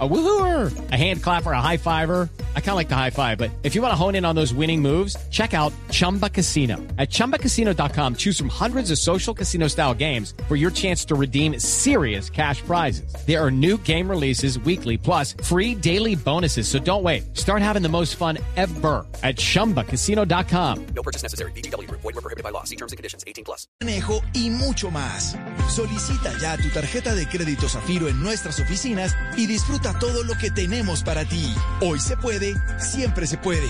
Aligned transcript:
A 0.00 0.08
woohooer, 0.08 0.90
a 0.90 0.96
hand 0.96 1.22
clapper, 1.22 1.52
a 1.52 1.60
high 1.60 1.76
fiver. 1.76 2.28
I 2.56 2.60
kind 2.60 2.70
of 2.70 2.76
like 2.76 2.88
the 2.88 2.96
high 2.96 3.10
five, 3.10 3.38
but 3.38 3.52
if 3.62 3.76
you 3.76 3.82
want 3.82 3.92
to 3.92 3.96
hone 3.96 4.16
in 4.16 4.24
on 4.24 4.34
those 4.34 4.52
winning 4.52 4.82
moves, 4.82 5.16
check 5.30 5.54
out 5.54 5.72
Chumba 5.92 6.28
Casino. 6.28 6.78
At 6.98 7.10
ChumbaCasino.com, 7.10 8.16
choose 8.16 8.36
from 8.36 8.48
hundreds 8.48 8.90
of 8.90 8.98
social 8.98 9.32
casino 9.32 9.68
style 9.68 9.94
games 9.94 10.34
for 10.48 10.56
your 10.56 10.72
chance 10.72 11.04
to 11.04 11.14
redeem 11.14 11.60
serious 11.60 12.28
cash 12.28 12.60
prizes. 12.62 13.14
There 13.24 13.40
are 13.40 13.52
new 13.52 13.78
game 13.78 14.10
releases 14.10 14.58
weekly, 14.58 14.96
plus 14.98 15.34
free 15.44 15.76
daily 15.76 16.16
bonuses. 16.16 16.66
So 16.66 16.80
don't 16.80 17.04
wait. 17.04 17.36
Start 17.36 17.62
having 17.62 17.82
the 17.82 17.88
most 17.88 18.16
fun 18.16 18.38
ever 18.56 19.06
at 19.22 19.36
ChumbaCasino.com. 19.36 20.86
No 20.86 21.02
purchase 21.04 21.22
necessary. 21.22 21.52
BGW. 21.52 21.88
Void 21.88 22.02
were 22.02 22.12
prohibited 22.14 22.42
by 22.42 22.50
law. 22.50 22.64
See 22.64 22.76
terms 22.76 22.90
and 22.90 22.96
conditions. 22.96 23.22
18 23.28 23.44
plus. 23.44 23.68
Manejo 23.80 24.22
y 24.34 24.50
mucho 24.50 24.90
más. 24.90 25.36
Solicita 25.68 26.36
ya 26.40 26.56
tu 26.56 26.68
tarjeta 26.70 27.14
de 27.14 27.26
crédito 27.26 27.68
Zafiro 27.68 28.08
en 28.08 28.20
nuestras 28.22 28.58
oficinas 28.58 29.16
y 29.36 29.46
disfruta 29.46 29.83
todo 29.92 30.24
lo 30.24 30.34
que 30.38 30.50
tenemos 30.50 31.02
para 31.02 31.24
ti. 31.24 31.54
Hoy 31.80 32.00
se 32.00 32.16
puede, 32.16 32.54
siempre 32.78 33.26
se 33.26 33.36
puede. 33.36 33.68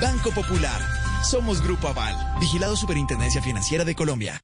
Banco 0.00 0.30
Popular. 0.30 0.80
Somos 1.22 1.62
Grupo 1.62 1.88
Aval. 1.88 2.14
Vigilado 2.40 2.76
Superintendencia 2.76 3.42
Financiera 3.42 3.84
de 3.84 3.94
Colombia. 3.94 4.40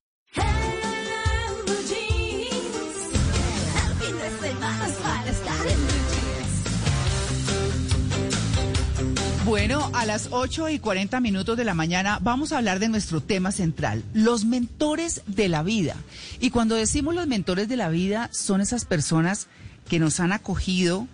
Bueno, 9.45 9.91
a 9.93 10.07
las 10.07 10.29
8 10.31 10.71
y 10.71 10.79
40 10.79 11.21
minutos 11.21 11.57
de 11.57 11.65
la 11.65 11.75
mañana 11.75 12.19
vamos 12.23 12.53
a 12.53 12.59
hablar 12.59 12.79
de 12.79 12.89
nuestro 12.89 13.21
tema 13.21 13.53
central, 13.53 14.03
los 14.15 14.45
mentores 14.45 15.23
de 15.27 15.49
la 15.49 15.63
vida. 15.63 15.97
Y 16.41 16.51
cuando 16.51 16.75
decimos 16.75 17.15
los 17.15 17.27
mentores 17.27 17.69
de 17.69 17.77
la 17.77 17.89
vida, 17.89 18.31
son 18.33 18.61
esas 18.61 18.85
personas 18.85 19.49
que 19.89 19.99
nos 19.99 20.21
han 20.21 20.33
acogido 20.33 21.07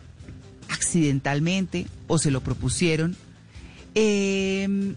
accidentalmente 0.68 1.86
o 2.06 2.18
se 2.18 2.30
lo 2.30 2.42
propusieron 2.42 3.16
em, 3.94 4.94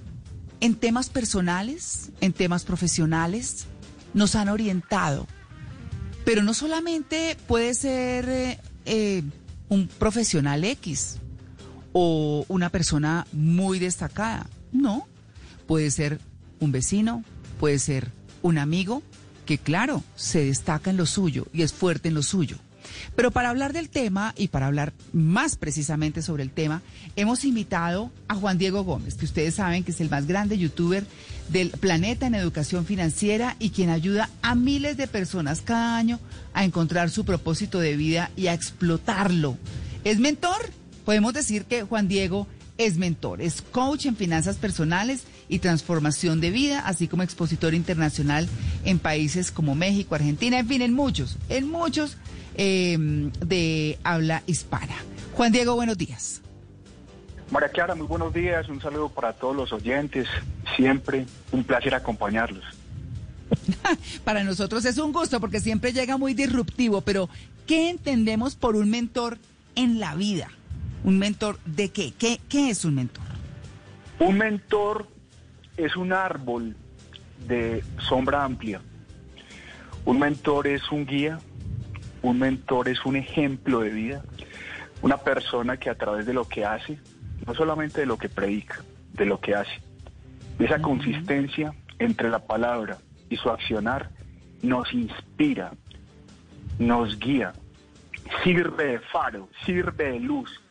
en 0.59 0.75
temas 0.75 1.09
personales, 1.09 2.11
en 2.21 2.33
temas 2.33 2.63
profesionales, 2.63 3.65
nos 4.13 4.35
han 4.35 4.49
orientado. 4.49 5.27
Pero 6.25 6.43
no 6.43 6.53
solamente 6.53 7.37
puede 7.47 7.73
ser 7.73 8.29
eh, 8.29 8.59
eh, 8.85 9.23
un 9.69 9.87
profesional 9.87 10.63
X 10.63 11.17
o 11.93 12.45
una 12.47 12.69
persona 12.69 13.25
muy 13.31 13.79
destacada, 13.79 14.47
no, 14.71 15.07
puede 15.67 15.91
ser 15.91 16.19
un 16.59 16.71
vecino, 16.71 17.23
puede 17.59 17.79
ser 17.79 18.11
un 18.41 18.57
amigo 18.57 19.03
que 19.45 19.57
claro, 19.57 20.03
se 20.15 20.45
destaca 20.45 20.89
en 20.89 20.97
lo 20.97 21.05
suyo 21.05 21.47
y 21.53 21.63
es 21.63 21.73
fuerte 21.73 22.09
en 22.09 22.13
lo 22.13 22.23
suyo. 22.23 22.57
Pero 23.15 23.31
para 23.31 23.49
hablar 23.49 23.73
del 23.73 23.89
tema 23.89 24.33
y 24.37 24.47
para 24.47 24.67
hablar 24.67 24.93
más 25.13 25.55
precisamente 25.55 26.21
sobre 26.21 26.43
el 26.43 26.51
tema, 26.51 26.81
hemos 27.15 27.45
invitado 27.45 28.11
a 28.27 28.35
Juan 28.35 28.57
Diego 28.57 28.83
Gómez, 28.83 29.15
que 29.15 29.25
ustedes 29.25 29.55
saben 29.55 29.83
que 29.83 29.91
es 29.91 30.01
el 30.01 30.09
más 30.09 30.27
grande 30.27 30.57
youtuber 30.57 31.05
del 31.49 31.69
planeta 31.71 32.27
en 32.27 32.35
educación 32.35 32.85
financiera 32.85 33.55
y 33.59 33.71
quien 33.71 33.89
ayuda 33.89 34.29
a 34.41 34.55
miles 34.55 34.97
de 34.97 35.07
personas 35.07 35.61
cada 35.61 35.97
año 35.97 36.19
a 36.53 36.63
encontrar 36.63 37.09
su 37.09 37.25
propósito 37.25 37.79
de 37.79 37.95
vida 37.95 38.31
y 38.35 38.47
a 38.47 38.53
explotarlo. 38.53 39.57
¿Es 40.03 40.19
mentor? 40.19 40.69
Podemos 41.05 41.33
decir 41.33 41.65
que 41.65 41.83
Juan 41.83 42.07
Diego 42.07 42.47
es 42.77 42.97
mentor, 42.97 43.41
es 43.41 43.61
coach 43.61 44.05
en 44.05 44.15
finanzas 44.15 44.57
personales 44.57 45.23
y 45.49 45.59
transformación 45.59 46.41
de 46.41 46.51
vida, 46.51 46.79
así 46.79 47.07
como 47.07 47.23
expositor 47.23 47.73
internacional 47.73 48.47
en 48.85 48.99
países 48.99 49.51
como 49.51 49.75
México, 49.75 50.15
Argentina, 50.15 50.59
en 50.59 50.67
fin, 50.67 50.81
en 50.81 50.93
muchos, 50.93 51.37
en 51.49 51.69
muchos 51.69 52.17
Em, 52.55 53.31
de 53.39 53.97
habla 54.03 54.43
hispana. 54.45 54.95
Juan 55.33 55.51
Diego, 55.51 55.75
buenos 55.75 55.97
días. 55.97 56.41
María 57.49 57.69
Clara, 57.69 57.95
muy 57.95 58.07
buenos 58.07 58.33
días. 58.33 58.67
Un 58.69 58.81
saludo 58.81 59.09
para 59.09 59.33
todos 59.33 59.55
los 59.55 59.73
oyentes. 59.73 60.27
Siempre 60.75 61.25
un 61.51 61.63
placer 61.63 61.95
acompañarlos. 61.95 62.63
para 64.23 64.43
nosotros 64.43 64.85
es 64.85 64.97
un 64.97 65.11
gusto 65.11 65.39
porque 65.39 65.59
siempre 65.59 65.91
llega 65.91 66.17
muy 66.17 66.33
disruptivo, 66.33 67.01
pero 67.01 67.29
¿qué 67.67 67.89
entendemos 67.89 68.55
por 68.55 68.75
un 68.75 68.89
mentor 68.89 69.37
en 69.75 69.99
la 69.99 70.15
vida? 70.15 70.49
¿Un 71.03 71.19
mentor 71.19 71.59
de 71.65 71.89
qué? 71.89 72.13
¿Qué, 72.17 72.39
qué 72.47 72.69
es 72.69 72.85
un 72.85 72.95
mentor? 72.95 73.23
Un 74.19 74.37
mentor 74.37 75.07
es 75.77 75.95
un 75.95 76.13
árbol 76.13 76.75
de 77.47 77.83
sombra 78.07 78.43
amplia. 78.43 78.81
Un 80.05 80.19
mentor 80.19 80.67
es 80.67 80.91
un 80.91 81.05
guía, 81.05 81.39
un 82.21 82.39
mentor 82.39 82.89
es 82.89 83.05
un 83.05 83.15
ejemplo 83.15 83.81
de 83.81 83.89
vida, 83.89 84.23
una 85.01 85.17
persona 85.17 85.77
que 85.77 85.89
a 85.89 85.95
través 85.95 86.25
de 86.25 86.33
lo 86.33 86.47
que 86.47 86.65
hace, 86.65 86.99
no 87.45 87.55
solamente 87.55 88.01
de 88.01 88.05
lo 88.05 88.17
que 88.17 88.29
predica, 88.29 88.83
de 89.13 89.25
lo 89.25 89.39
que 89.39 89.55
hace, 89.55 89.79
esa 90.59 90.81
consistencia 90.81 91.73
entre 91.99 92.29
la 92.29 92.39
palabra 92.39 92.97
y 93.29 93.37
su 93.37 93.49
accionar 93.49 94.11
nos 94.61 94.93
inspira, 94.93 95.71
nos 96.77 97.17
guía, 97.19 97.53
sirve 98.43 98.85
de 98.85 98.99
faro, 98.99 99.49
sirve 99.65 100.11
de 100.11 100.19
luz 100.19 100.61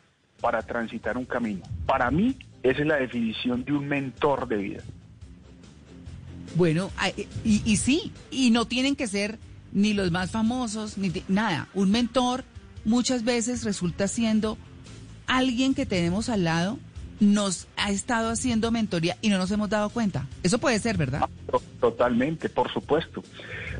para 0.40 0.62
transitar 0.62 1.16
un 1.18 1.24
camino. 1.24 1.62
Para 1.86 2.10
mí, 2.10 2.36
esa 2.62 2.80
es 2.80 2.86
la 2.86 2.96
definición 2.96 3.64
de 3.64 3.72
un 3.72 3.88
mentor 3.88 4.46
de 4.46 4.56
vida. 4.56 4.82
Bueno, 6.54 6.90
y, 7.44 7.62
y 7.64 7.76
sí, 7.76 8.12
y 8.30 8.50
no 8.50 8.64
tienen 8.66 8.96
que 8.96 9.06
ser 9.06 9.38
ni 9.72 9.94
los 9.94 10.10
más 10.10 10.30
famosos, 10.30 10.98
ni 10.98 11.12
nada. 11.28 11.68
Un 11.74 11.90
mentor 11.90 12.44
muchas 12.84 13.24
veces 13.24 13.64
resulta 13.64 14.08
siendo 14.08 14.58
alguien 15.26 15.74
que 15.74 15.86
tenemos 15.86 16.28
al 16.28 16.44
lado, 16.44 16.78
nos 17.20 17.68
ha 17.76 17.90
estado 17.90 18.30
haciendo 18.30 18.70
mentoría 18.70 19.16
y 19.20 19.28
no 19.28 19.38
nos 19.38 19.50
hemos 19.50 19.68
dado 19.68 19.90
cuenta. 19.90 20.26
Eso 20.42 20.58
puede 20.58 20.78
ser, 20.78 20.96
¿verdad? 20.96 21.28
Totalmente, 21.78 22.48
por 22.48 22.72
supuesto. 22.72 23.22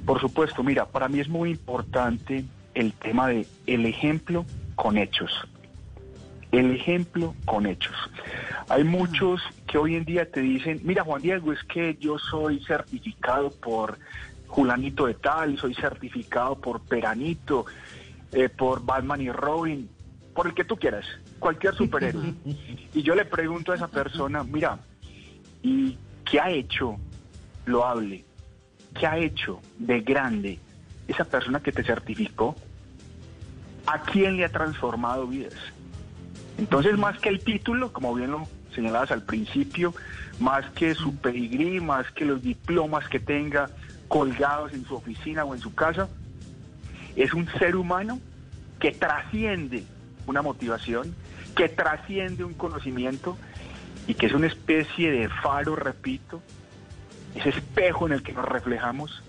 Por 0.05 0.21
supuesto, 0.21 0.63
mira, 0.63 0.87
para 0.87 1.09
mí 1.09 1.21
es 1.21 1.29
muy 1.29 1.51
importante 1.51 2.45
el 2.75 2.93
tema 2.93 3.29
de 3.29 3.47
el 3.67 3.87
ejemplo 3.87 4.45
con 4.75 4.99
hechos. 4.99 5.31
El 6.53 6.75
ejemplo 6.75 7.35
con 7.47 7.67
hechos. 7.67 7.95
Hay 8.69 8.85
muchos 8.85 9.41
que 9.67 9.79
hoy 9.79 9.97
en 9.97 10.05
día 10.05 10.31
te 10.31 10.41
dicen, 10.41 10.81
mira 10.85 11.05
Juan 11.05 11.23
Diego, 11.23 11.53
es 11.53 11.63
que 11.65 11.97
yo 12.01 12.19
soy 12.19 12.63
certificado 12.65 13.51
por 13.51 13.99
Julanito 14.51 15.07
de 15.07 15.15
tal, 15.15 15.57
soy 15.59 15.75
certificado 15.75 16.57
por 16.57 16.81
Peranito, 16.81 17.67
eh, 18.33 18.49
por 18.49 18.85
Batman 18.85 19.21
y 19.21 19.31
Robin, 19.31 19.89
por 20.35 20.49
el 20.49 20.55
que 20.55 20.65
tú 20.65 20.77
quieras, 20.77 21.07
cualquier 21.39 21.75
superhéroe. 21.75 22.35
y 22.95 23.03
yo 23.03 23.15
le 23.15 23.25
pregunto 23.25 23.71
a 23.71 23.77
esa 23.77 23.87
persona, 23.87 24.43
mira, 24.43 24.81
¿y 25.63 25.97
qué 26.25 26.41
ha 26.41 26.51
hecho 26.51 26.97
lo 27.65 27.87
hable? 27.87 28.25
¿Qué 28.99 29.07
ha 29.07 29.19
hecho 29.19 29.61
de 29.79 30.01
grande 30.01 30.59
esa 31.07 31.25
persona 31.25 31.61
que 31.61 31.71
te 31.71 31.85
certificó? 31.85 32.57
¿A 33.87 34.03
quién 34.03 34.37
le 34.37 34.45
ha 34.45 34.51
transformado 34.51 35.29
vidas? 35.29 35.55
Entonces, 36.59 36.99
más 36.99 37.21
que 37.21 37.29
el 37.29 37.39
título, 37.39 37.93
como 37.93 38.13
bien 38.15 38.33
lo 38.33 38.49
señalabas 38.75 39.13
al 39.13 39.23
principio, 39.23 39.95
más 40.41 40.69
que 40.71 40.95
su 40.97 41.15
pedigrí, 41.17 41.81
más 41.81 42.11
que 42.11 42.25
los 42.25 42.43
diplomas 42.43 43.09
que 43.09 43.21
tenga, 43.21 43.71
colgados 44.11 44.73
en 44.73 44.85
su 44.85 44.97
oficina 44.97 45.45
o 45.45 45.55
en 45.55 45.61
su 45.61 45.73
casa. 45.73 46.09
Es 47.15 47.33
un 47.33 47.47
ser 47.59 47.77
humano 47.77 48.19
que 48.81 48.91
trasciende 48.91 49.85
una 50.27 50.43
motivación, 50.43 51.15
que 51.55 51.69
trasciende 51.69 52.43
un 52.43 52.55
conocimiento 52.55 53.39
y 54.09 54.15
que 54.15 54.27
es 54.27 54.33
una 54.33 54.49
especie 54.49 55.13
de 55.13 55.29
faro, 55.29 55.77
repito, 55.77 56.43
ese 57.37 57.51
espejo 57.51 58.09
en 58.09 58.15
el 58.15 58.25
que 58.25 58.33
nos 58.33 58.45
reflejamos 58.47 59.23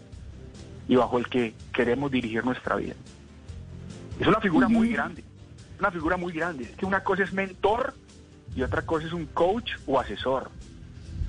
y 0.88 0.96
bajo 0.96 1.20
el 1.20 1.28
que 1.28 1.54
queremos 1.72 2.10
dirigir 2.10 2.44
nuestra 2.44 2.76
vida. 2.76 2.96
Es 4.20 4.26
una 4.26 4.40
figura 4.40 4.68
muy 4.68 4.90
grande, 4.90 5.24
una 5.80 5.92
figura 5.92 6.18
muy 6.18 6.34
grande. 6.34 6.64
Es 6.64 6.72
que 6.72 6.88
una 6.88 7.04
cosa 7.04 7.22
es 7.22 7.34
mentor 7.34 7.94
y 8.56 8.64
otra 8.64 8.82
cosa 8.82 9.06
es 9.06 9.14
un 9.14 9.28
coach 9.28 9.74
o 9.86 10.00
asesor. 10.00 10.50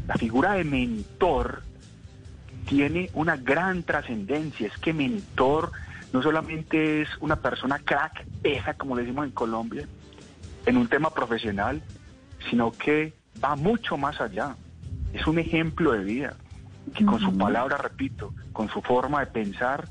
La 0.09 0.15
figura 0.15 0.55
de 0.55 0.65
mentor 0.65 1.63
tiene 2.67 3.11
una 3.15 3.37
gran 3.37 3.83
trascendencia. 3.83 4.67
Es 4.67 4.79
que 4.79 4.93
mentor 4.93 5.73
no 6.13 6.23
solamente 6.23 7.03
es 7.03 7.09
una 7.21 7.37
persona 7.37 7.79
crack, 7.79 8.27
esa 8.43 8.75
como 8.75 8.97
le 8.97 9.03
decimos 9.03 9.27
en 9.27 9.33
Colombia, 9.33 9.87
en 10.67 10.77
un 10.77 10.89
tema 10.89 11.11
profesional, 11.11 11.83
sino 12.51 12.73
que 12.73 13.15
va 13.43 13.57
mucho 13.57 13.97
más 13.97 14.21
allá. 14.21 14.57
Es 15.13 15.27
un 15.27 15.39
ejemplo 15.39 15.93
de 15.93 16.05
vida 16.05 16.37
que 16.95 17.05
con 17.05 17.21
su 17.21 17.37
palabra, 17.37 17.77
repito, 17.77 18.35
con 18.53 18.69
su 18.69 18.83
forma 18.83 19.21
de 19.21 19.27
pensar, 19.27 19.89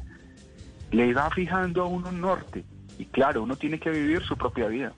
le 0.92 1.14
va 1.14 1.30
fijando 1.32 1.84
a 1.84 1.86
uno 1.86 2.10
un 2.10 2.22
norte. 2.22 2.64
Y 2.98 3.06
claro, 3.06 3.44
uno 3.44 3.56
tiene 3.56 3.80
que 3.80 3.90
vivir 3.90 4.22
su 4.24 4.38
propia 4.38 4.68
vida, 4.68 4.94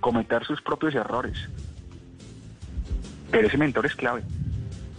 cometer 0.00 0.44
sus 0.44 0.62
propios 0.62 0.94
errores. 0.94 1.48
Pero 3.30 3.48
ese 3.48 3.58
mentor 3.58 3.86
es 3.86 3.94
clave. 3.94 4.22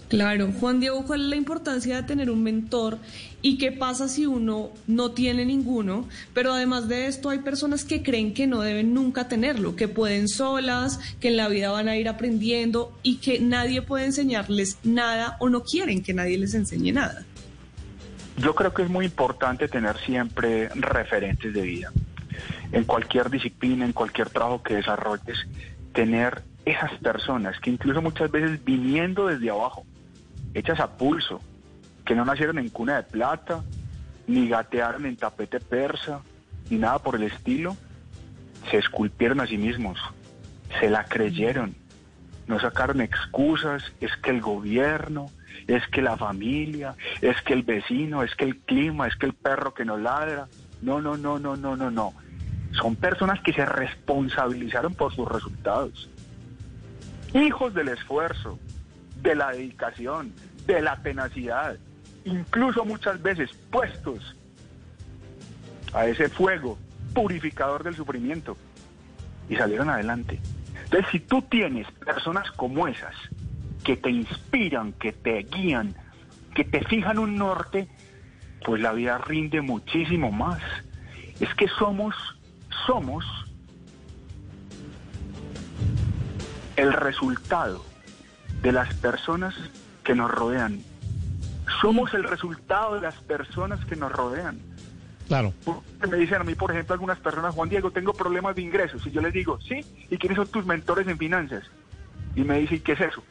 Claro, 0.10 0.52
Juan 0.60 0.80
Diego, 0.80 1.06
¿cuál 1.06 1.22
es 1.22 1.28
la 1.28 1.36
importancia 1.36 1.98
de 1.98 2.02
tener 2.02 2.32
un 2.32 2.42
mentor 2.42 2.98
y 3.44 3.60
qué 3.60 3.72
pasa 3.72 4.10
si 4.10 4.26
uno 4.26 4.72
no 4.88 5.12
tiene 5.12 5.46
ninguno? 5.46 6.10
Pero 6.34 6.52
además 6.52 6.88
de 6.88 7.06
esto 7.06 7.30
hay 7.30 7.40
personas 7.40 7.86
que 7.86 8.02
creen 8.02 8.34
que 8.34 8.48
no 8.48 8.62
deben 8.62 8.96
nunca 8.96 9.28
tenerlo, 9.28 9.76
que 9.76 9.88
pueden 9.88 10.28
solas, 10.28 11.00
que 11.20 11.28
en 11.28 11.38
la 11.38 11.48
vida 11.48 11.70
van 11.70 11.88
a 11.90 11.96
ir 11.96 12.10
aprendiendo 12.10 12.92
y 13.04 13.18
que 13.18 13.40
nadie 13.40 13.84
puede 13.84 14.06
enseñarles 14.06 14.80
nada 14.84 15.38
o 15.40 15.48
no 15.48 15.62
quieren 15.62 16.02
que 16.02 16.16
nadie 16.16 16.40
les 16.40 16.56
enseñe 16.56 16.92
nada. 16.92 17.24
Yo 18.38 18.56
creo 18.56 18.74
que 18.74 18.82
es 18.82 18.90
muy 18.90 19.06
importante 19.06 19.68
tener 19.68 19.96
siempre 20.00 20.70
referentes 20.70 21.54
de 21.54 21.62
vida. 21.62 21.92
En 22.72 22.84
cualquier 22.84 23.30
disciplina, 23.30 23.86
en 23.86 23.94
cualquier 23.94 24.32
trabajo 24.32 24.64
que 24.64 24.74
desarrolles, 24.74 25.38
tener 25.94 26.42
esas 26.66 26.94
personas 27.00 27.60
que 27.60 27.70
incluso 27.70 28.02
muchas 28.02 28.32
veces 28.32 28.64
viniendo 28.66 29.28
desde 29.28 29.52
abajo, 29.52 29.86
hechas 30.54 30.80
a 30.80 30.98
pulso, 30.98 31.40
que 32.06 32.16
no 32.16 32.26
nacieron 32.26 32.58
en 32.60 32.70
cuna 32.70 32.98
de 32.98 33.04
plata, 33.04 33.64
ni 34.28 34.48
gatearon 34.48 35.06
en 35.06 35.16
tapete 35.16 35.60
persa, 35.60 36.22
ni 36.70 36.78
nada 36.78 37.00
por 37.00 37.16
el 37.16 37.24
estilo, 37.24 37.76
se 38.70 38.78
esculpieron 38.78 39.40
a 39.40 39.48
sí 39.48 39.58
mismos, 39.58 40.00
se 40.80 40.90
la 40.90 41.06
creyeron, 41.06 41.76
no 42.48 42.60
sacaron 42.60 43.02
excusas, 43.02 43.84
es 44.02 44.16
que 44.18 44.32
el 44.32 44.42
gobierno, 44.42 45.30
es 45.68 45.88
que 45.88 46.02
la 46.02 46.18
familia, 46.18 46.96
es 47.22 47.42
que 47.42 47.54
el 47.54 47.64
vecino, 47.64 48.24
es 48.24 48.36
que 48.36 48.46
el 48.46 48.58
clima, 48.58 49.08
es 49.08 49.16
que 49.16 49.28
el 49.28 49.34
perro 49.34 49.74
que 49.74 49.86
no 49.86 49.98
ladra. 49.98 50.48
No, 50.82 51.02
no, 51.02 51.18
no, 51.18 51.38
no, 51.40 51.56
no, 51.56 51.76
no, 51.76 51.92
no. 51.92 52.14
Son 52.72 52.96
personas 52.96 53.42
que 53.42 53.54
se 53.54 53.66
responsabilizaron 53.66 54.94
por 54.94 55.14
sus 55.14 55.28
resultados. 55.28 56.10
Hijos 57.34 57.74
del 57.74 57.90
esfuerzo, 57.90 58.58
de 59.22 59.36
la 59.36 59.52
dedicación, 59.52 60.34
de 60.66 60.82
la 60.82 61.02
tenacidad, 61.02 61.78
incluso 62.26 62.86
muchas 62.86 63.22
veces 63.22 63.52
puestos 63.72 64.36
a 65.94 66.06
ese 66.06 66.30
fuego 66.30 66.78
purificador 67.14 67.84
del 67.84 67.96
sufrimiento 67.96 68.56
y 69.50 69.56
salieron 69.56 69.90
adelante. 69.90 70.40
Entonces, 70.84 71.12
si 71.12 71.20
tú 71.20 71.42
tienes 71.42 71.90
personas 71.92 72.52
como 72.52 72.88
esas 72.88 73.16
que 73.84 73.98
te 73.98 74.10
inspiran, 74.10 74.94
que 74.94 75.12
te 75.12 75.40
guían, 75.44 75.96
que 76.54 76.64
te 76.64 76.84
fijan 76.86 77.20
un 77.20 77.38
norte, 77.38 77.88
pues 78.66 78.82
la 78.82 78.94
vida 78.94 79.18
rinde 79.18 79.62
muchísimo 79.62 80.32
más. 80.32 80.62
Es 81.40 81.54
que 81.56 81.68
somos, 81.68 82.16
somos 82.86 83.26
el 86.76 86.94
resultado 86.94 87.89
de 88.62 88.72
las 88.72 88.94
personas 88.96 89.56
que 90.04 90.16
nos 90.16 90.32
rodean. 90.32 90.80
Somos 91.82 92.14
el 92.14 92.24
resultado 92.24 92.96
de 92.96 93.02
las 93.02 93.16
personas 93.16 93.84
que 93.86 93.96
nos 93.96 94.12
rodean. 94.12 94.60
Claro. 95.28 95.54
Me 96.10 96.18
dicen 96.18 96.42
a 96.42 96.44
mí, 96.44 96.56
por 96.56 96.72
ejemplo, 96.72 96.94
algunas 96.94 97.20
personas, 97.20 97.54
Juan 97.54 97.70
Diego, 97.70 97.92
tengo 97.92 98.14
problemas 98.14 98.56
de 98.56 98.64
ingresos. 98.64 99.06
Y 99.06 99.12
yo 99.12 99.22
les 99.22 99.32
digo, 99.32 99.60
sí, 99.62 99.82
¿y 100.10 100.18
quiénes 100.18 100.38
son 100.38 100.48
tus 100.48 100.66
mentores 100.66 101.08
en 101.08 101.18
finanzas? 101.18 101.64
Y 102.36 102.44
me 102.44 102.60
dicen, 102.60 102.82
¿qué 102.82 102.94
es 102.94 103.02
eso? 103.02 103.24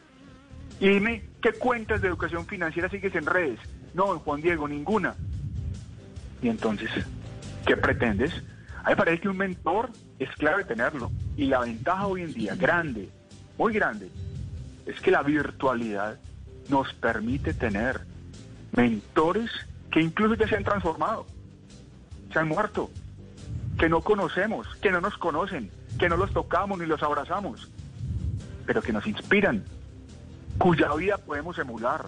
Y 0.79 0.89
dime, 0.89 1.25
¿qué 1.43 1.53
cuentas 1.53 2.01
de 2.01 2.09
educación 2.09 2.47
financiera 2.47 2.89
sigues 2.89 3.15
en 3.17 3.27
redes? 3.27 3.59
No, 3.95 4.17
Juan 4.21 4.41
Diego, 4.41 4.69
ninguna. 4.69 5.17
Y 6.41 6.49
entonces, 6.49 6.91
¿qué 7.67 7.77
pretendes? 7.77 8.33
A 8.85 8.91
mí 8.91 8.91
me 8.91 8.97
parece 8.97 9.23
que 9.23 9.29
un 9.29 9.37
mentor 9.37 9.91
es 10.21 10.31
clave 10.37 10.65
tenerlo. 10.65 11.11
Y 11.37 11.47
la 11.47 11.61
ventaja 11.61 12.07
hoy 12.07 12.23
en 12.23 12.33
día, 12.33 12.55
grande, 12.55 13.09
muy 13.59 13.73
grande, 13.73 14.09
es 14.89 15.01
que 15.01 15.11
la 15.11 15.23
virtualidad 15.23 16.19
nos 16.69 16.93
permite 16.95 17.55
tener 17.55 18.01
mentores 18.73 19.51
que 19.93 20.01
incluso 20.01 20.35
ya 20.35 20.49
se 20.49 20.57
han 20.57 20.65
transformado, 20.65 21.27
se 22.33 22.39
han 22.39 22.49
muerto, 22.49 22.91
que 23.79 23.89
no 23.89 24.01
conocemos, 24.01 24.67
que 24.83 24.91
no 24.91 25.01
nos 25.01 25.17
conocen, 25.19 25.71
que 25.99 26.09
no 26.09 26.17
los 26.17 26.33
tocamos 26.33 26.79
ni 26.79 26.87
los 26.87 27.03
abrazamos, 27.03 27.71
pero 28.67 28.83
que 28.83 28.93
nos 28.93 29.07
inspiran, 29.07 29.63
cuya 30.59 30.93
vida 30.95 31.19
podemos 31.19 31.59
emular, 31.59 32.07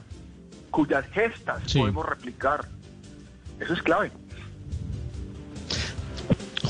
cuyas 0.70 1.06
gestas 1.12 1.62
Sí. 1.66 1.78
podemos 1.78 2.04
replicar. 2.06 2.66
Eso 3.60 3.74
es 3.74 3.82
clave. 3.82 4.10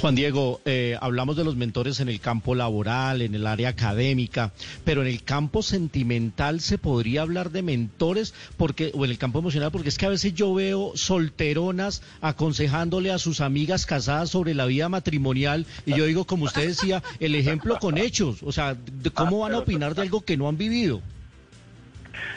Juan 0.01 0.15
Diego, 0.15 0.63
eh, 0.65 0.97
hablamos 0.99 1.37
de 1.37 1.45
los 1.45 1.57
mentores 1.57 2.01
en 2.01 2.09
el 2.09 2.21
campo 2.21 2.55
laboral, 2.55 3.21
en 3.21 3.35
el 3.35 3.47
área 3.47 3.69
académica, 3.69 4.51
pero 4.83 5.03
en 5.03 5.09
el 5.09 5.23
campo 5.23 5.63
sentimental 5.63 6.61
se 6.61 6.79
podría 6.79 7.21
hablar 7.21 7.51
de 7.51 7.61
mentores 7.61 8.33
porque 8.57 8.93
o 8.95 9.05
en 9.05 9.11
el 9.11 9.19
campo 9.19 9.41
emocional 9.41 9.71
porque 9.71 9.91
es 9.91 9.99
que 9.99 10.07
a 10.07 10.11
veces 10.11 10.33
yo 10.33 10.55
veo 10.55 10.93
solteronas 10.95 12.03
aconsejándole 12.23 13.11
a 13.11 13.19
sus 13.19 13.43
amigas 13.43 13.85
casadas 13.85 14.31
sobre 14.31 14.55
la 14.55 14.65
vida 14.65 14.89
matrimonial 14.89 15.67
y 15.85 15.95
yo 15.95 16.07
digo 16.07 16.25
como 16.25 16.47
usted 16.47 16.69
decía, 16.69 17.03
el 17.19 17.35
ejemplo 17.35 17.79
con 17.79 17.99
hechos, 17.99 18.43
o 18.43 18.53
sea, 18.53 18.79
¿cómo 19.13 19.41
van 19.41 19.53
a 19.53 19.59
opinar 19.59 19.95
de 19.95 20.01
algo 20.01 20.23
que 20.23 20.39
no 20.39 20.49
han 20.49 20.57
vivido? 20.57 21.03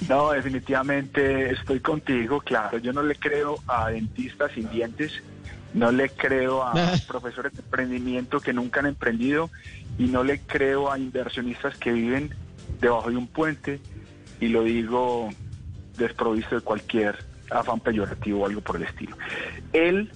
No, 0.10 0.31
definitivamente 0.31 1.51
estoy 1.51 1.80
contigo, 1.80 2.42
claro. 2.42 2.77
Yo 2.77 2.92
no 2.92 3.04
le 3.04 3.15
creo 3.15 3.60
a 3.68 3.89
dentistas 3.89 4.51
sin 4.51 4.69
dientes, 4.69 5.13
no 5.74 5.92
le 5.92 6.10
creo 6.10 6.64
a 6.64 6.74
profesores 7.08 7.54
de 7.54 7.62
emprendimiento 7.62 8.40
que 8.40 8.54
nunca 8.54 8.80
han 8.80 8.88
emprendido 8.88 9.50
y 9.98 10.06
no 10.06 10.24
le 10.24 10.40
creo 10.40 10.92
a 10.92 10.98
inversionistas 10.98 11.78
que 11.78 11.92
viven 11.92 12.34
debajo 12.80 13.10
de 13.10 13.18
un 13.18 13.28
puente 13.28 13.80
y 14.40 14.48
lo 14.48 14.64
digo 14.64 15.30
desprovisto 15.98 16.56
de 16.56 16.62
cualquier 16.62 17.24
afán 17.50 17.80
peyorativo 17.80 18.42
o 18.42 18.46
algo 18.46 18.62
por 18.62 18.78
el 18.78 18.84
estilo. 18.84 19.16
El 19.72 20.12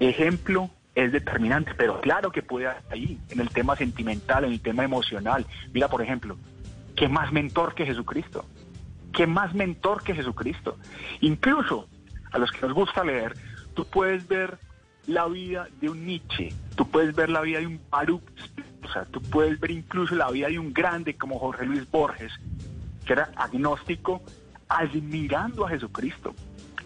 ejemplo 0.00 0.70
es 0.94 1.12
determinante, 1.12 1.72
pero 1.76 2.00
claro 2.00 2.30
que 2.30 2.42
puede 2.42 2.66
estar 2.66 2.82
ahí, 2.90 3.18
en 3.30 3.40
el 3.40 3.48
tema 3.48 3.76
sentimental, 3.76 4.44
en 4.44 4.52
el 4.52 4.60
tema 4.60 4.84
emocional. 4.84 5.46
Mira, 5.72 5.88
por 5.88 6.02
ejemplo, 6.02 6.36
¿qué 6.96 7.08
más 7.08 7.32
mentor 7.32 7.74
que 7.74 7.86
Jesucristo? 7.86 8.44
¿Qué 9.12 9.26
más 9.26 9.54
mentor 9.54 10.02
que 10.02 10.14
Jesucristo? 10.14 10.78
Incluso 11.20 11.88
a 12.30 12.38
los 12.38 12.50
que 12.50 12.66
nos 12.66 12.72
gusta 12.72 13.04
leer, 13.04 13.34
tú 13.74 13.84
puedes 13.84 14.26
ver 14.28 14.58
la 15.06 15.26
vida 15.26 15.68
de 15.80 15.90
un 15.90 16.06
Nietzsche, 16.06 16.52
tú 16.76 16.88
puedes 16.88 17.14
ver 17.14 17.28
la 17.28 17.40
vida 17.40 17.60
de 17.60 17.66
un 17.66 17.80
Baruch 17.90 18.22
Spinoza, 18.44 19.04
tú 19.06 19.20
puedes 19.22 19.58
ver 19.58 19.70
incluso 19.72 20.14
la 20.14 20.30
vida 20.30 20.48
de 20.48 20.58
un 20.58 20.72
grande 20.72 21.16
como 21.16 21.38
Jorge 21.38 21.66
Luis 21.66 21.90
Borges, 21.90 22.32
que 23.04 23.12
era 23.12 23.30
agnóstico, 23.36 24.22
admirando 24.68 25.66
a 25.66 25.70
Jesucristo, 25.70 26.34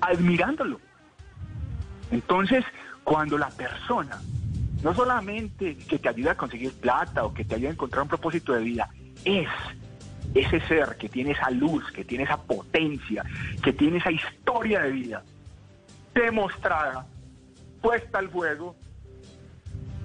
admirándolo. 0.00 0.81
Entonces, 2.10 2.65
cuando 3.05 3.37
la 3.37 3.49
persona, 3.51 4.20
no 4.82 4.94
solamente 4.94 5.77
que 5.77 5.99
te 5.99 6.08
ayuda 6.08 6.32
a 6.32 6.37
conseguir 6.37 6.72
plata 6.72 7.25
o 7.25 7.34
que 7.34 7.44
te 7.44 7.56
ayuda 7.56 7.70
a 7.70 7.72
encontrar 7.72 8.03
un 8.03 8.08
propósito 8.08 8.53
de 8.53 8.63
vida, 8.63 8.89
es 9.25 9.49
ese 10.34 10.60
ser 10.67 10.96
que 10.99 11.08
tiene 11.08 11.32
esa 11.32 11.51
luz, 11.51 11.91
que 11.93 12.05
tiene 12.05 12.25
esa 12.25 12.37
potencia, 12.37 13.25
que 13.63 13.72
tiene 13.72 13.99
esa 13.99 14.10
historia 14.10 14.82
de 14.82 14.91
vida 14.91 15.22
demostrada, 16.20 17.06
puesta 17.81 18.19
al 18.19 18.29
fuego, 18.31 18.75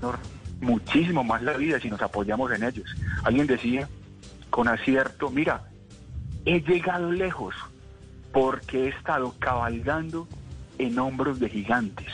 nos- 0.02 0.16
muchísimo 0.60 1.24
más 1.24 1.42
la 1.42 1.54
vida 1.54 1.80
si 1.80 1.90
nos 1.90 2.02
apoyamos 2.02 2.52
en 2.52 2.64
ellos. 2.64 2.86
Alguien 3.24 3.48
decía 3.48 3.88
con 4.50 4.68
acierto, 4.68 5.30
mira, 5.30 5.64
he 6.46 6.60
llegado 6.62 7.12
lejos 7.12 7.56
porque 8.32 8.86
he 8.86 8.88
estado 8.90 9.34
cabalgando 9.40 10.28
en 10.78 10.98
hombros 11.00 11.40
de 11.40 11.50
gigantes. 11.50 12.08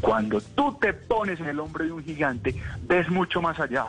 Cuando 0.00 0.40
tú 0.40 0.76
te 0.80 0.92
pones 0.92 1.40
en 1.40 1.46
el 1.46 1.58
hombro 1.60 1.84
de 1.84 1.92
un 1.92 2.04
gigante, 2.04 2.60
ves 2.82 3.08
mucho 3.08 3.40
más 3.40 3.58
allá. 3.58 3.86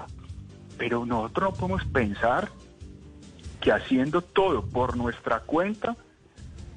Pero 0.78 1.06
nosotros 1.06 1.52
no 1.52 1.56
podemos 1.58 1.84
pensar 1.86 2.50
que 3.60 3.72
haciendo 3.72 4.22
todo 4.22 4.66
por 4.66 4.96
nuestra 4.96 5.40
cuenta 5.42 5.96